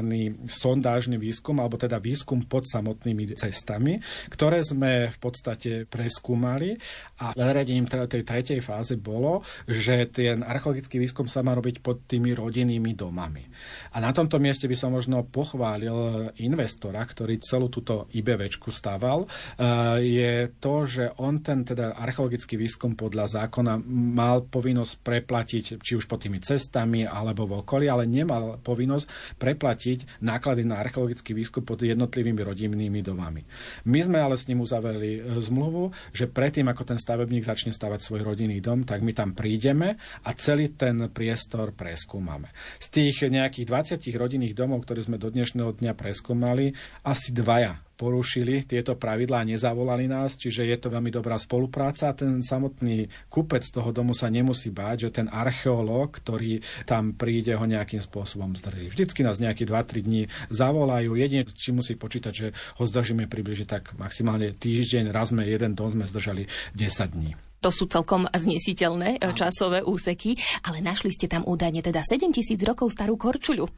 [0.49, 4.01] sondážny výskum, alebo teda výskum pod samotnými cestami,
[4.33, 6.75] ktoré sme v podstate preskúmali
[7.20, 12.33] a zariadením tej tretej fáze bolo, že ten archeologický výskum sa má robiť pod tými
[12.33, 13.44] rodinnými domami.
[13.94, 20.01] A na tomto mieste by som možno pochválil investora, ktorý celú túto IBVčku stával, eh,
[20.01, 23.83] je to, že on ten teda archeologický výskum podľa zákona
[24.14, 30.22] mal povinnosť preplatiť či už pod tými cestami alebo v okolí, ale nemal povinnosť preplatiť
[30.24, 33.42] náklady na archeologický výskum pod jednotlivými rodinnými domami.
[33.88, 38.00] My sme ale s ním uzavreli e, zmluvu, že predtým, ako ten stavebník začne stavať
[38.04, 42.52] svoj rodinný dom, tak my tam prídeme a celý ten priestor preskúmame.
[42.78, 43.66] Z tých nejakých
[43.98, 46.72] 20 rodinných domov, ktoré sme do dnešného dňa preskúmali,
[47.05, 52.16] asi dvaja porušili tieto pravidlá a nezavolali nás, čiže je to veľmi dobrá spolupráca a
[52.16, 57.68] ten samotný kupec toho domu sa nemusí báť, že ten archeológ, ktorý tam príde, ho
[57.68, 58.88] nejakým spôsobom zdrží.
[58.88, 62.46] Vždycky nás nejaké 2-3 dní zavolajú, jedine, či musí počítať, že
[62.80, 67.36] ho zdržíme približne tak maximálne týždeň, raz sme jeden dom sme zdržali 10 dní.
[67.61, 70.32] To sú celkom znesiteľné časové úseky,
[70.64, 73.68] ale našli ste tam údajne teda 7000 rokov starú korčuľu.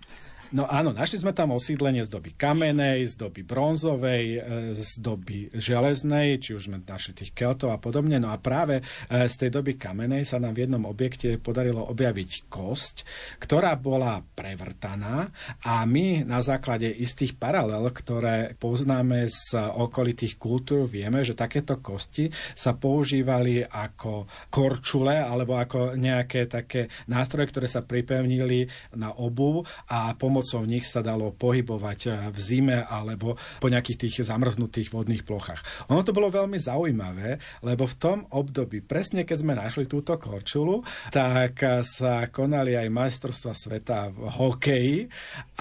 [0.53, 4.41] No áno, našli sme tam osídlenie z doby kamenej, z doby bronzovej, e,
[4.77, 8.21] z doby železnej, či už sme našli tých keltov a podobne.
[8.21, 8.85] No a práve e,
[9.33, 12.97] z tej doby kamenej sa nám v jednom objekte podarilo objaviť kosť,
[13.41, 15.33] ktorá bola prevrtaná
[15.65, 22.29] a my na základe istých paralel, ktoré poznáme z okolitých kultúr, vieme, že takéto kosti
[22.53, 28.69] sa používali ako korčule alebo ako nejaké také nástroje, ktoré sa pripevnili
[29.01, 33.99] na obu a pomoc pomocou nich sa dalo pohybovať eh, v zime alebo po nejakých
[34.03, 35.87] tých zamrznutých vodných plochách.
[35.95, 40.83] Ono to bolo veľmi zaujímavé, lebo v tom období, presne keď sme našli túto korčulu,
[41.15, 44.97] tak eh, sa konali aj majstrovstva sveta v hokeji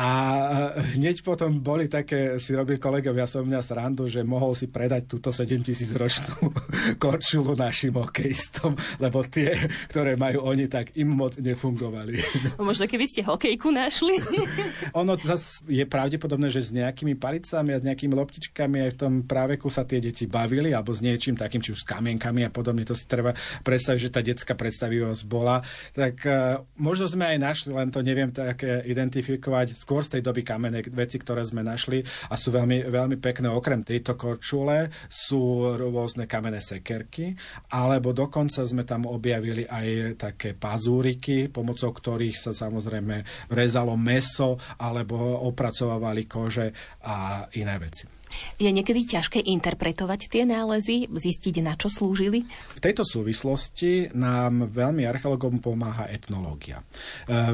[0.02, 0.10] a
[0.74, 5.06] eh, hneď potom boli také, si robili kolegovia som mňa srandu, že mohol si predať
[5.06, 6.50] túto 7000 ročnú
[7.04, 9.54] korčulu našim hokejistom, lebo tie,
[9.94, 12.18] ktoré majú oni, tak im moc nefungovali.
[12.58, 14.18] Možno keby ste hokejku našli.
[14.98, 19.14] ono zase je pravdepodobné, že s nejakými palicami a s nejakými loptičkami aj v tom
[19.26, 22.86] práveku sa tie deti bavili, alebo s niečím takým, či už s kamienkami a podobne.
[22.88, 23.34] To si treba
[23.66, 25.66] predstaviť, že tá detská predstavivosť bola.
[25.92, 30.46] Tak uh, možno sme aj našli, len to neviem tak identifikovať, skôr z tej doby
[30.46, 33.50] kamenej veci, ktoré sme našli a sú veľmi, veľmi pekné.
[33.50, 37.34] Okrem tejto korčule sú rôzne kamenné sekerky,
[37.74, 45.18] alebo dokonca sme tam objavili aj také pazúriky, pomocou ktorých sa samozrejme rezalo meso alebo
[45.48, 46.74] opracovávali kože
[47.06, 48.22] a iné veci.
[48.58, 52.48] Je niekedy ťažké interpretovať tie nálezy, zistiť, na čo slúžili?
[52.78, 56.82] V tejto súvislosti nám veľmi archeologom pomáha etnológia.
[56.82, 56.86] E,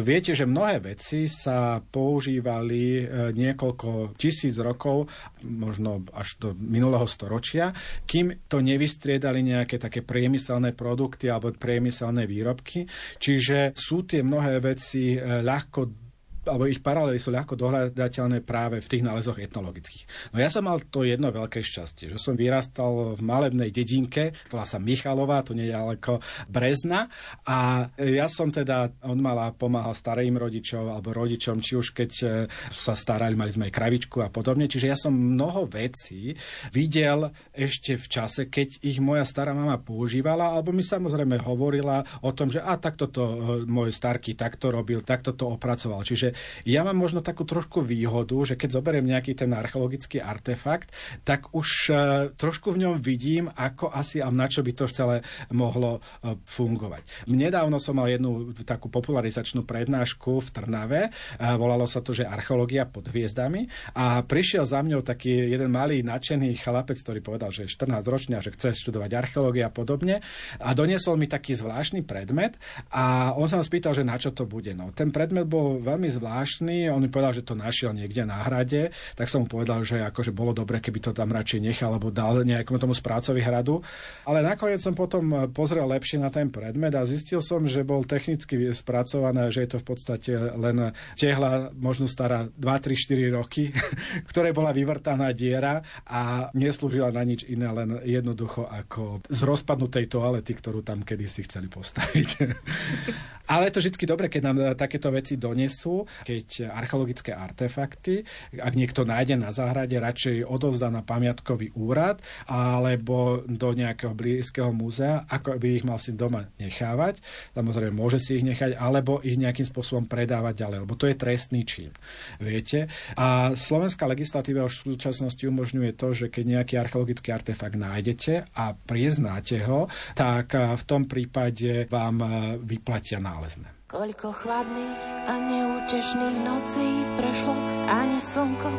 [0.04, 3.04] viete, že mnohé veci sa používali e,
[3.34, 5.10] niekoľko tisíc rokov,
[5.44, 7.74] možno až do minulého storočia,
[8.06, 12.86] kým to nevystriedali nejaké také priemyselné produkty alebo priemyselné výrobky.
[13.18, 16.07] Čiže sú tie mnohé veci e, ľahko
[16.48, 20.34] alebo ich paralely sú ľahko dohľadateľné práve v tých nálezoch etnologických.
[20.34, 24.64] No ja som mal to jedno veľké šťastie, že som vyrastal v malebnej dedinke, volá
[24.64, 27.12] sa Michalová, to ďaleko Brezna
[27.44, 32.28] a ja som teda on mala pomáhal starým rodičom alebo rodičom, či už keď e,
[32.72, 36.38] sa starali, mali sme aj kravičku a podobne, čiže ja som mnoho vecí
[36.72, 42.32] videl ešte v čase, keď ich moja stará mama používala, alebo mi samozrejme hovorila o
[42.32, 46.06] tom, že a takto to e, môj starky takto robil, takto to opracoval.
[46.06, 50.92] Čiže ja mám možno takú trošku výhodu, že keď zoberiem nejaký ten archeologický artefakt,
[51.24, 51.98] tak už uh,
[52.36, 57.30] trošku v ňom vidím, ako asi a na čo by to celé mohlo uh, fungovať.
[57.32, 62.88] Nedávno som mal jednu takú popularizačnú prednášku v Trnave, uh, volalo sa to, že archeológia
[62.88, 67.74] pod hviezdami a prišiel za mňou taký jeden malý nadšený chlapec, ktorý povedal, že je
[67.74, 70.22] 14 ročný a že chce študovať archeológiu a podobne
[70.60, 72.60] a doniesol mi taký zvláštny predmet
[72.92, 74.72] a on sa ma spýtal, že na čo to bude.
[74.74, 78.92] No, ten predmet bol veľmi zvláštny, on mi povedal, že to našiel niekde na hrade,
[79.16, 82.44] tak som mu povedal, že akože bolo dobre, keby to tam radšej nechal, alebo dal
[82.44, 83.80] nejakému tomu správcovi hradu.
[84.28, 88.70] Ale nakoniec som potom pozrel lepšie na ten predmet a zistil som, že bol technicky
[88.76, 93.72] spracované, že je to v podstate len tehla možno stará 2, 3, 4 roky,
[94.26, 100.10] v ktorej bola vyvrtaná diera a neslúžila na nič iné, len jednoducho ako z rozpadnutej
[100.12, 102.30] toalety, ktorú tam kedysi chceli postaviť.
[103.48, 108.28] Ale je to vždy dobre, keď nám takéto veci donesú, keď archeologické artefakty,
[108.60, 112.20] ak niekto nájde na záhrade, radšej odovzdá na pamiatkový úrad
[112.52, 117.24] alebo do nejakého blízkeho múzea, ako by ich mal si doma nechávať.
[117.56, 121.64] Samozrejme, môže si ich nechať, alebo ich nejakým spôsobom predávať ďalej, lebo to je trestný
[121.64, 121.96] čin.
[122.44, 122.92] Viete?
[123.16, 128.76] A slovenská legislatíva už v súčasnosti umožňuje to, že keď nejaký archeologický artefakt nájdete a
[128.76, 129.88] priznáte ho,
[130.18, 132.20] tak v tom prípade vám
[132.62, 133.70] vyplatia na nálezné.
[133.86, 136.90] Koľko chladných a neútešných nocí
[137.22, 137.54] prešlo,
[137.86, 138.72] ani slnko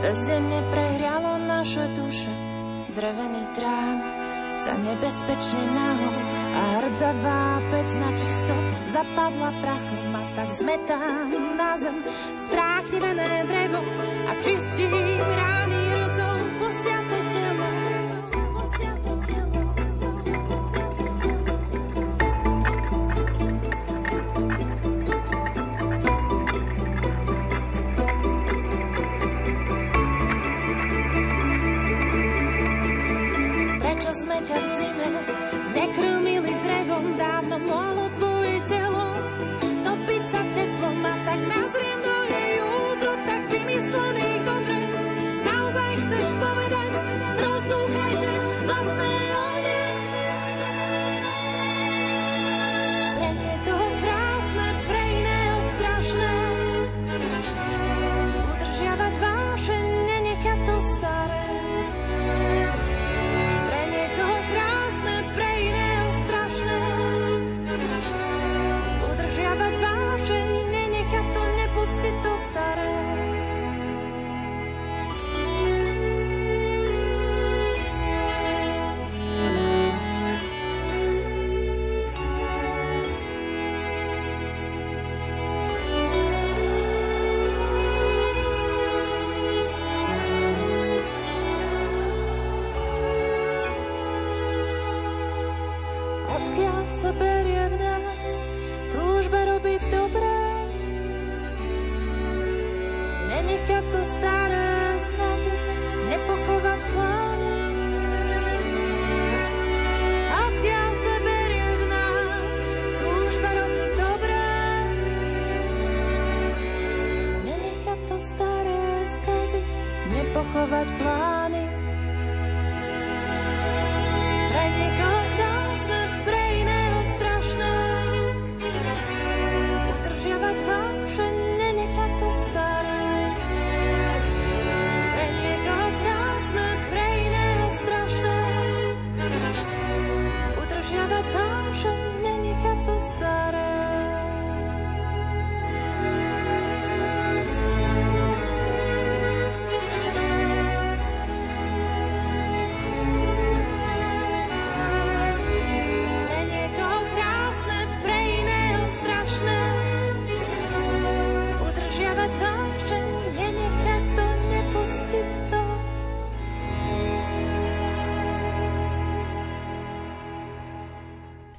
[0.00, 2.32] cez zem neprehrialo naše duše.
[2.96, 3.98] Drevený trám
[4.56, 6.16] sa nebezpečne nahol
[6.56, 8.54] a hrdzavá pec na čisto
[8.88, 11.28] zapadla prachom a tak zmetám
[11.60, 12.00] na zem
[12.40, 13.84] spráchnivené drevo
[14.24, 17.45] a čistím rány rdzom posiate.
[34.16, 35.08] Sme ťa v zime.
[35.76, 39.15] Nekrmili drevom, dávno mohlo tvoje telo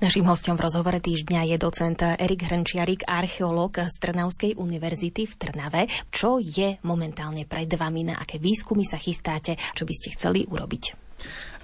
[0.08, 5.91] Naším hostom v rozhovore týždňa je docent Erik Hrnčiarik, archeológ z Trnavskej univerzity v Trnave.
[6.16, 10.95] Čo je momentálne pred vami, na aké výskumy sa chystáte, čo by ste chceli urobiť?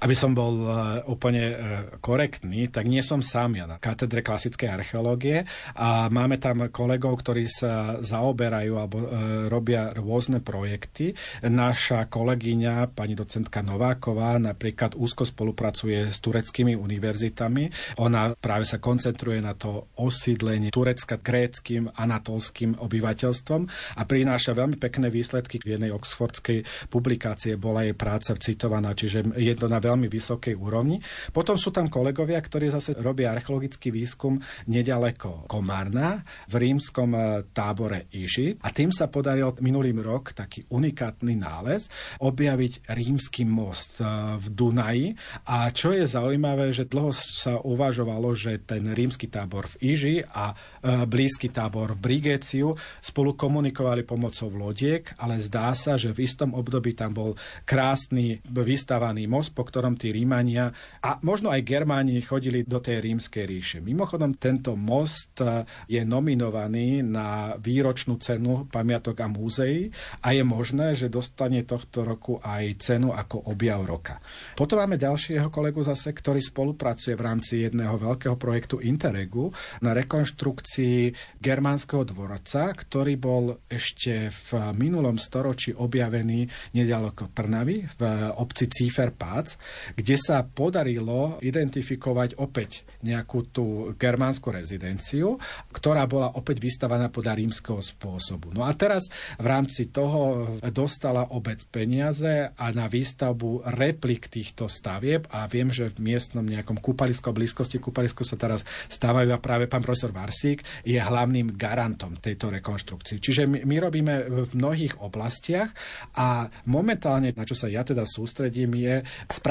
[0.04, 0.70] Aby som bol e,
[1.08, 1.56] úplne e,
[2.04, 5.47] korektný, tak nie som sám ja na katedre klasickej archeológie
[5.80, 9.08] a máme tam kolegov, ktorí sa zaoberajú alebo e,
[9.47, 11.16] robia rôzne projekty.
[11.47, 17.95] Naša kolegyňa, pani docentka Nováková, napríklad úzko spolupracuje s tureckými univerzitami.
[18.04, 23.62] Ona práve sa koncentruje na to osídlenie Turecka gréckým, anatolským obyvateľstvom
[23.95, 25.64] a prináša veľmi pekné výsledky.
[25.64, 31.04] V jednej oxfordskej publikácie bola jej práca citovaná, čiže je na veľmi vysokej úrovni.
[31.30, 34.39] Potom sú tam kolegovia, ktorí zase robia archeologický výskum
[34.72, 37.20] nedaleko Komárna v rímskom e,
[37.52, 41.91] tábore Iži a tým sa podaril minulý rok taký unikátny nález
[42.24, 44.08] objaviť rímsky most e,
[44.39, 45.08] v Dunaji
[45.50, 50.54] a čo je zaujímavé, že dlho sa uvažovalo, že ten rímsky tábor v Iži a
[50.54, 50.56] e,
[51.04, 52.72] blízky tábor v Brigéciu
[53.04, 57.36] spolu komunikovali pomocou lodiek, ale zdá sa, že v istom období tam bol
[57.68, 60.72] krásny vystavaný most, po ktorom tí Rímania
[61.04, 63.78] a možno aj Germáni chodili do tej rímskej ríše.
[63.84, 69.92] Mimochodom, tento most e, je nominovaný na výročnú cenu pamiatok a múzeí
[70.24, 74.24] a je možné, že dostane tohto roku aj cenu ako objav roka.
[74.56, 79.52] Potom máme ďalšieho kolegu zase, ktorý spolupracuje v rámci jedného veľkého projektu Interregu
[79.84, 81.12] na rekonštrukcii
[81.44, 86.46] germánskeho dvorca, ktorý bol ešte v minulom storočí objavený
[86.78, 88.02] nedaleko Trnavy v
[88.38, 89.58] obci Cífer-Pác,
[89.95, 93.66] kde sa podarilo identifikovať opäť nejakú tú
[93.97, 95.36] germánsku rezidenciu,
[95.72, 98.55] ktorá bola opäť vystavaná podľa rímskeho spôsobu.
[98.55, 99.07] No a teraz
[99.38, 105.91] v rámci toho dostala obec peniaze a na výstavbu replik týchto stavieb a viem, že
[105.91, 110.64] v miestnom nejakom kúpalisku a blízkosti kúpalisku sa teraz stávajú a práve pán profesor Varsík
[110.88, 113.18] je hlavným garantom tejto rekonštrukcii.
[113.20, 114.14] Čiže my, my robíme
[114.47, 115.72] v mnohých oblastiach
[116.16, 118.95] a momentálne, na čo sa ja teda sústredím, je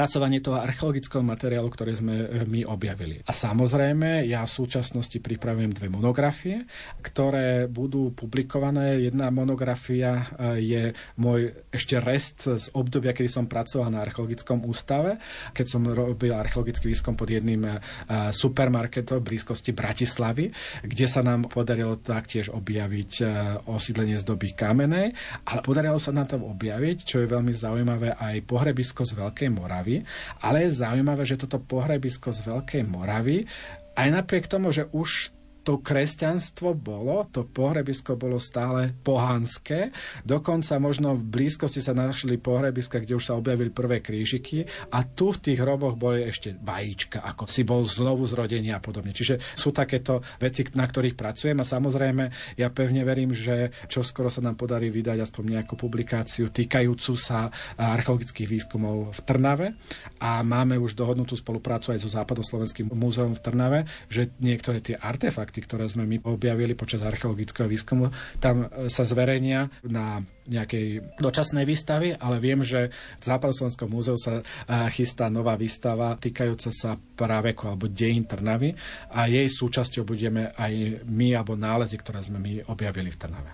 [0.03, 3.23] spracovanie toho archeologického materiálu, ktoré sme my objavili.
[3.23, 6.67] A samozrejme, ja v súčasnosti pripravujem dve monografie,
[6.99, 8.99] ktoré budú publikované.
[8.99, 10.83] Jedna monografia e, je
[11.15, 15.23] môj ešte rest z obdobia, kedy som pracoval na archeologickom ústave,
[15.55, 17.79] keď som robil archeologický výskum pod jedným e,
[18.35, 20.51] supermarketom v blízkosti Bratislavy,
[20.83, 23.25] kde sa nám podarilo taktiež objaviť e,
[23.71, 25.15] osídlenie z doby kamenej,
[25.47, 29.92] ale podarilo sa nám tam objaviť, čo je veľmi zaujímavé, aj pohrebisko z Veľkej Moravy,
[30.41, 33.45] ale je zaujímavé, že toto pohrebisko z Veľkej Moravy
[33.93, 35.32] aj napriek tomu, že už
[35.63, 39.95] to kresťanstvo bolo, to pohrebisko bolo stále pohanské.
[40.27, 45.31] Dokonca možno v blízkosti sa našli pohrebiska, kde už sa objavili prvé krížiky a tu
[45.31, 49.15] v tých hroboch boli ešte vajíčka, ako si bol znovu zrodenie a podobne.
[49.15, 54.27] Čiže sú takéto veci, na ktorých pracujem a samozrejme ja pevne verím, že čo skoro
[54.27, 57.47] sa nám podarí vydať aspoň nejakú publikáciu týkajúcu sa
[57.79, 59.67] archeologických výskumov v Trnave
[60.19, 65.52] a máme už dohodnutú spoluprácu aj so Západoslovenským múzeum v Trnave, že niektoré tie artefakty
[65.53, 68.09] artefakty, ktoré sme my objavili počas archeologického výskumu,
[68.41, 74.39] tam e, sa zverejnia na nejakej dočasnej výstavy, ale viem, že v Západoslovenskom múzeu sa
[74.39, 74.43] e,
[74.91, 78.75] chystá nová výstava týkajúca sa práveku alebo dejín Trnavy
[79.13, 83.51] a jej súčasťou budeme aj my alebo nálezy, ktoré sme my objavili v Trnave.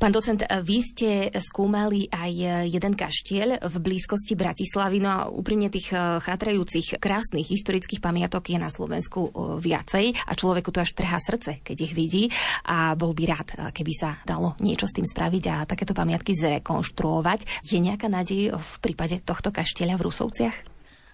[0.00, 2.32] Pán docent, vy ste skúmali aj
[2.70, 8.72] jeden kaštiel v blízkosti Bratislavy, no a úprimne tých chatrajúcich krásnych historických pamiatok je na
[8.72, 9.30] Slovensku
[9.60, 12.24] viacej a človeku to až trhá srdce, keď ich vidí
[12.66, 17.66] a bol by rád, keby sa dalo niečo s tým spraviť a takéto pamiatky zrekonštruovať.
[17.66, 20.56] Je nejaká nádej v prípade tohto kaštieľa v Rusovciach?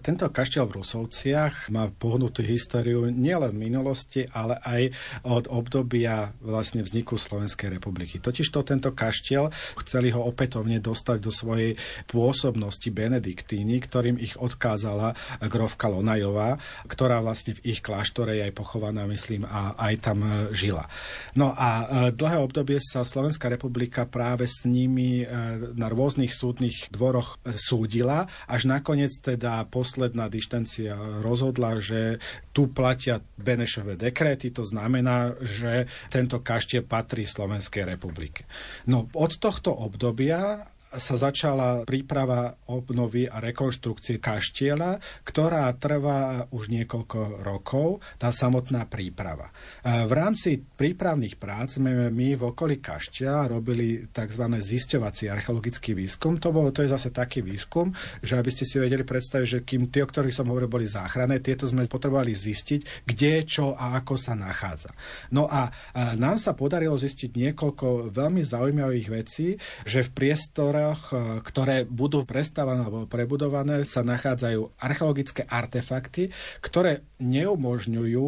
[0.01, 4.81] Tento kaštiel v Rusovciach má pohnutú históriu nielen v minulosti, ale aj
[5.25, 8.21] od obdobia vlastne vzniku Slovenskej republiky.
[8.21, 9.49] Totiž to tento kaštiel
[9.83, 11.75] chceli ho opätovne dostať do svojej
[12.07, 15.17] pôsobnosti Benediktíny, ktorým ich odkázala
[15.49, 20.53] grovka Lonajová, ktorá vlastne v ich kláštore je aj pochovaná, myslím, a aj tam e,
[20.53, 20.85] žila.
[21.33, 25.25] No a e, dlhé obdobie sa Slovenská republika práve s nimi e,
[25.73, 32.19] na rôznych súdnych dvoroch súdila, až nakoniec teda posledný posledná dištancia rozhodla, že
[32.51, 38.43] tu platia Benešové dekréty, to znamená, že tento kaštiel patrí Slovenskej republike.
[38.83, 47.43] No od tohto obdobia sa začala príprava obnovy a rekonštrukcie kaštieľa, ktorá trvá už niekoľko
[47.43, 49.51] rokov, tá samotná príprava.
[49.83, 54.43] V rámci prípravných prác sme my v okolí kaštieľa robili tzv.
[54.47, 56.39] zisťovací archeologický výskum.
[56.39, 57.91] To, bolo, to je zase taký výskum,
[58.23, 61.43] že aby ste si vedeli predstaviť, že kým tie, o ktorých som hovoril, boli záchranné,
[61.43, 64.95] tieto sme potrebovali zistiť, kde, čo a ako sa nachádza.
[65.35, 65.67] No a
[66.15, 72.23] nám sa podarilo zistiť niekoľko veľmi zaujímavých vecí, že v priestore priestoroch, e, ktoré budú
[72.23, 76.29] prestávané alebo prebudované, sa nachádzajú archeologické artefakty,
[76.61, 78.27] ktoré neumožňujú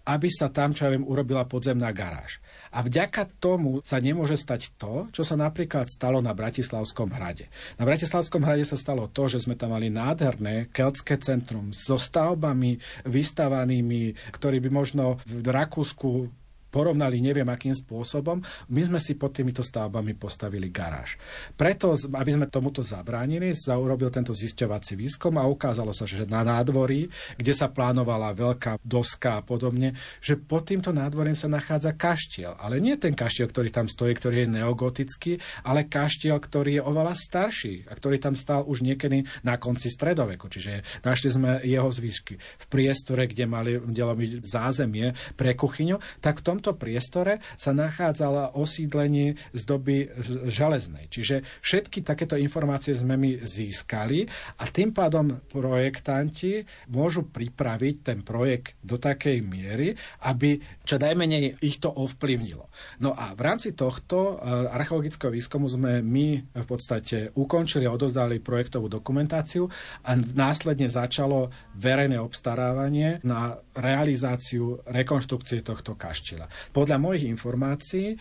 [0.00, 2.42] aby sa tam, čo ja viem, urobila podzemná garáž.
[2.72, 7.52] A vďaka tomu sa nemôže stať to, čo sa napríklad stalo na Bratislavskom hrade.
[7.76, 12.80] Na Bratislavskom hrade sa stalo to, že sme tam mali nádherné keltské centrum so stavbami
[13.06, 16.39] vystavanými, ktorý by možno v Rakúsku
[16.70, 18.40] porovnali neviem akým spôsobom,
[18.70, 21.18] my sme si pod týmito stavbami postavili garáž.
[21.58, 26.46] Preto, aby sme tomuto zabránili, sa urobil tento zisťovací výskum a ukázalo sa, že na
[26.46, 32.54] nádvorí, kde sa plánovala veľká doska a podobne, že pod týmto nádvorím sa nachádza kaštiel.
[32.56, 35.32] Ale nie ten kaštiel, ktorý tam stojí, ktorý je neogotický,
[35.66, 40.46] ale kaštiel, ktorý je oveľa starší a ktorý tam stal už niekedy na konci stredoveku.
[40.46, 46.46] Čiže našli sme jeho zvyšky v priestore, kde mali byť zázemie pre kuchyňu, tak v
[46.46, 50.12] tom tomto priestore sa nachádzala osídlenie z doby
[50.44, 51.08] železnej.
[51.08, 54.28] Čiže všetky takéto informácie sme my získali
[54.60, 59.96] a tým pádom projektanti môžu pripraviť ten projekt do takej miery,
[60.28, 62.68] aby čo najmenej ich to ovplyvnilo.
[63.00, 68.36] No a v rámci tohto eh, archeologického výskumu sme my v podstate ukončili a odozdali
[68.44, 69.64] projektovú dokumentáciu
[70.04, 71.48] a následne začalo
[71.80, 76.49] verejné obstarávanie na realizáciu rekonštrukcie tohto kaštieľa.
[76.70, 78.16] Podľa mojich informácií e,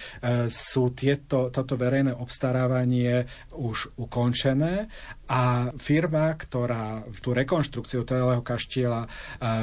[0.48, 3.26] sú tieto, toto verejné obstarávanie
[3.56, 4.88] už ukončené
[5.30, 9.10] a firma, ktorá tú rekonštrukciu celého kaštieľa e,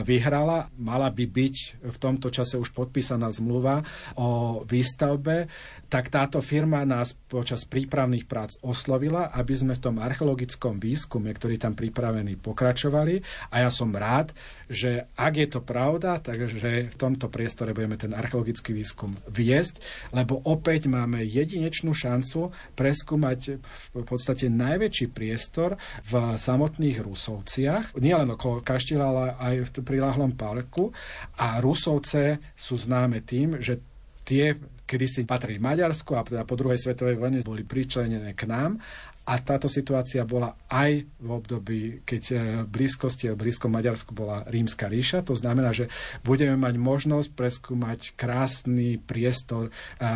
[0.06, 3.82] vyhrala, mala by byť v tomto čase už podpísaná zmluva
[4.14, 5.50] o výstavbe,
[5.96, 11.56] tak táto firma nás počas prípravných prác oslovila, aby sme v tom archeologickom výskume, ktorý
[11.56, 13.24] tam pripravený, pokračovali.
[13.48, 14.36] A ja som rád,
[14.68, 19.80] že ak je to pravda, takže v tomto priestore budeme ten archeologický výskum viesť,
[20.12, 23.56] lebo opäť máme jedinečnú šancu preskúmať
[23.96, 30.92] v podstate najväčší priestor v samotných Rusovciach, nielen okolo kaštieľa, ale aj v priláhlom parku.
[31.40, 33.80] A Rusovce sú známe tým, že
[34.28, 38.78] tie kedy si patrili Maďarsku a teda po druhej svetovej vojne boli pričlenené k nám
[39.26, 44.46] a táto situácia bola aj v období, keď e, v blízkosti, v blízkom Maďarsku bola
[44.46, 45.26] rímska ríša.
[45.26, 45.90] To znamená, že
[46.22, 49.70] budeme mať možnosť preskúmať krásny priestor e,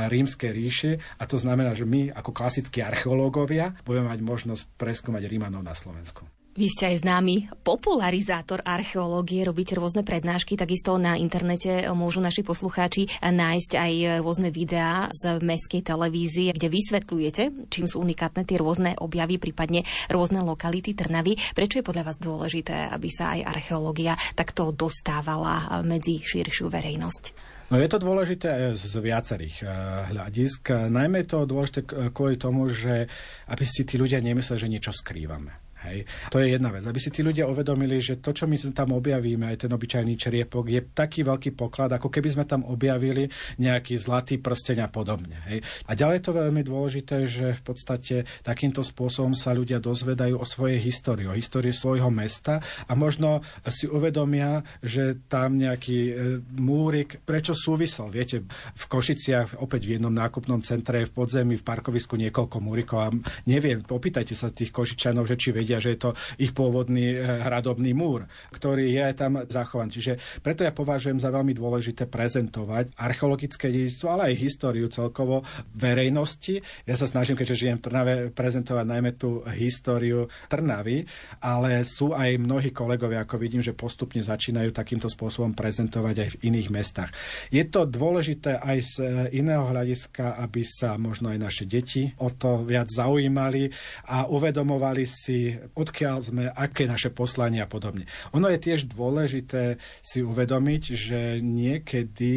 [0.06, 5.66] rímskej ríše a to znamená, že my ako klasickí archeológovia budeme mať možnosť preskúmať Rímanov
[5.66, 6.39] na Slovensku.
[6.51, 13.07] Vy ste aj známy popularizátor archeológie, robíte rôzne prednášky, takisto na internete môžu naši poslucháči
[13.22, 19.38] nájsť aj rôzne videá z mestskej televízie, kde vysvetľujete, čím sú unikátne tie rôzne objavy,
[19.38, 21.38] prípadne rôzne lokality Trnavy.
[21.55, 27.24] Prečo je podľa vás dôležité, aby sa aj archeológia takto dostávala medzi širšiu verejnosť?
[27.70, 29.70] No je to dôležité z viacerých uh,
[30.11, 30.74] hľadisk.
[30.90, 33.07] Najmä je to dôležité kvôli tomu, že
[33.46, 35.69] aby si tí ľudia nemysleli, že niečo skrývame.
[35.80, 36.04] Hej.
[36.28, 36.84] To je jedna vec.
[36.84, 40.68] Aby si tí ľudia uvedomili, že to, čo my tam objavíme, aj ten obyčajný čeriepok,
[40.68, 43.28] je taký veľký poklad, ako keby sme tam objavili
[43.60, 45.36] nejaký zlatý prsteň a podobne.
[45.48, 45.64] Hej.
[45.88, 50.46] A ďalej je to veľmi dôležité, že v podstate takýmto spôsobom sa ľudia dozvedajú o
[50.48, 52.58] svojej histórii, o histórii svojho mesta
[52.88, 56.12] a možno si uvedomia, že tam nejaký e,
[56.58, 58.10] múrik, prečo súvisel.
[58.10, 63.08] Viete, v Košiciach opäť v jednom nákupnom centre v podzemí, v parkovisku niekoľko múrikov a
[63.46, 66.10] neviem, popýtajte sa tých Košičanov, že či vedia, vedia, že je to
[66.42, 69.94] ich pôvodný eh, hradobný múr, ktorý je tam zachovaný.
[69.94, 75.46] Čiže preto ja považujem za veľmi dôležité prezentovať archeologické dejstvo, ale aj históriu celkovo
[75.78, 76.58] verejnosti.
[76.90, 81.06] Ja sa snažím, keďže žijem v Trnave, prezentovať najmä tú históriu Trnavy,
[81.38, 86.40] ale sú aj mnohí kolegovia, ako vidím, že postupne začínajú takýmto spôsobom prezentovať aj v
[86.50, 87.14] iných mestách.
[87.54, 89.08] Je to dôležité aj z eh,
[89.38, 93.68] iného hľadiska, aby sa možno aj naše deti o to viac zaujímali
[94.08, 98.08] a uvedomovali si odkiaľ sme, aké naše poslanie a podobne.
[98.32, 102.32] Ono je tiež dôležité si uvedomiť, že niekedy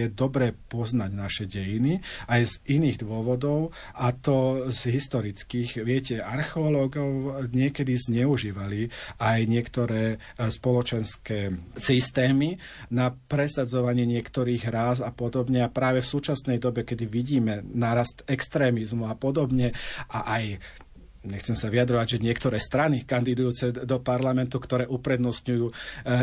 [0.00, 5.82] je dobre poznať naše dejiny aj z iných dôvodov a to z historických.
[5.82, 8.88] Viete, archeológov niekedy zneužívali
[9.20, 12.58] aj niektoré e, spoločenské systémy
[12.92, 15.64] na presadzovanie niektorých ráz a podobne.
[15.64, 19.72] A práve v súčasnej dobe, kedy vidíme nárast extrémizmu a podobne
[20.10, 20.44] a aj
[21.26, 25.74] nechcem sa vyjadrovať, že niektoré strany kandidujúce do parlamentu, ktoré uprednostňujú eh,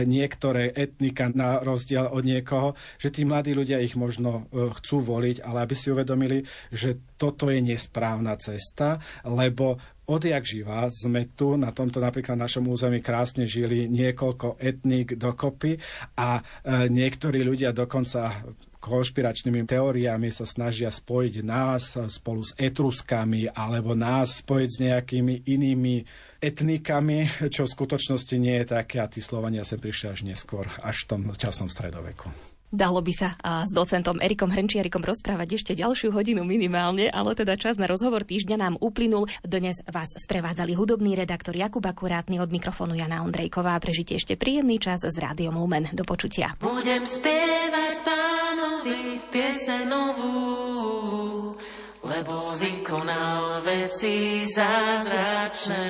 [0.08, 5.44] niektoré etnika na rozdiel od niekoho, že tí mladí ľudia ich možno eh, chcú voliť,
[5.44, 6.42] ale aby si uvedomili,
[6.72, 13.00] že toto je nesprávna cesta, lebo odjak živa sme tu, na tomto napríklad našom území
[13.00, 15.80] krásne žili niekoľko etník dokopy
[16.20, 18.44] a e, niektorí ľudia dokonca
[18.84, 25.96] konšpiračnými teóriami sa snažia spojiť nás spolu s Etruskami alebo nás spojiť s nejakými inými
[26.44, 31.08] etnikami, čo v skutočnosti nie je také a tí Slovania sem prišli až neskôr, až
[31.08, 32.53] v tom časnom stredoveku.
[32.74, 37.78] Dalo by sa s docentom Erikom Hrnčiarikom rozprávať ešte ďalšiu hodinu minimálne, ale teda čas
[37.78, 39.30] na rozhovor týždňa nám uplynul.
[39.46, 43.78] Dnes vás sprevádzali hudobný redaktor Jakub Akurátny od mikrofónu Jana Ondrejková.
[43.78, 45.86] Prežite ešte príjemný čas s Rádiom Lumen.
[45.94, 46.58] Do počutia.
[46.66, 51.54] Budem spievať pánovi piese novú,
[52.02, 55.86] lebo vykonal veci zázračné.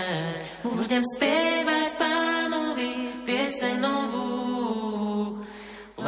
[0.68, 3.24] Budem spievať pánovi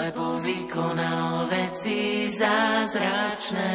[0.05, 3.73] lebo vykonal veci zázračné.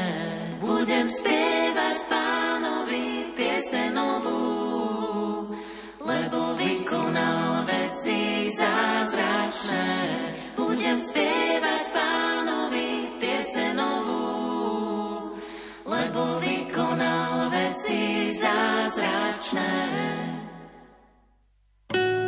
[0.62, 5.50] Budem spievať pánovi piese novú,
[5.98, 9.90] lebo vykonal veci zázračné.
[10.54, 15.34] Budem spievať pánovi piese novú,
[15.82, 20.29] lebo vykonal veci zázračné.